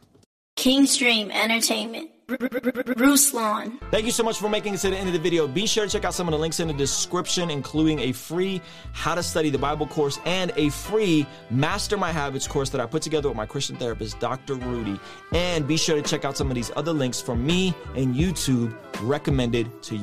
Kingstream 0.55 1.31
Entertainment. 1.31 2.11
Ruslan. 2.27 3.79
Thank 3.91 4.05
you 4.05 4.11
so 4.11 4.23
much 4.23 4.37
for 4.37 4.49
making 4.49 4.73
it 4.73 4.77
to 4.77 4.89
the 4.89 4.97
end 4.97 5.07
of 5.07 5.13
the 5.13 5.19
video. 5.19 5.47
Be 5.47 5.65
sure 5.65 5.85
to 5.85 5.91
check 5.91 6.05
out 6.05 6.13
some 6.13 6.27
of 6.27 6.31
the 6.31 6.37
links 6.37 6.59
in 6.59 6.67
the 6.67 6.73
description, 6.73 7.49
including 7.49 7.99
a 7.99 8.11
free 8.11 8.61
How 8.93 9.15
to 9.15 9.23
Study 9.23 9.49
the 9.49 9.57
Bible 9.57 9.87
course 9.87 10.19
and 10.25 10.51
a 10.55 10.69
free 10.69 11.25
Master 11.49 11.97
My 11.97 12.11
Habits 12.11 12.47
course 12.47 12.69
that 12.71 12.81
I 12.81 12.85
put 12.85 13.01
together 13.01 13.29
with 13.29 13.37
my 13.37 13.45
Christian 13.45 13.75
therapist, 13.75 14.19
Dr. 14.19 14.55
Rudy. 14.55 14.99
And 15.33 15.67
be 15.67 15.77
sure 15.77 15.95
to 15.95 16.01
check 16.01 16.25
out 16.25 16.37
some 16.37 16.49
of 16.49 16.55
these 16.55 16.71
other 16.75 16.93
links 16.93 17.21
from 17.21 17.45
me 17.45 17.73
and 17.95 18.15
YouTube 18.15 18.75
recommended 19.01 19.83
to 19.83 19.95
you. 19.95 20.01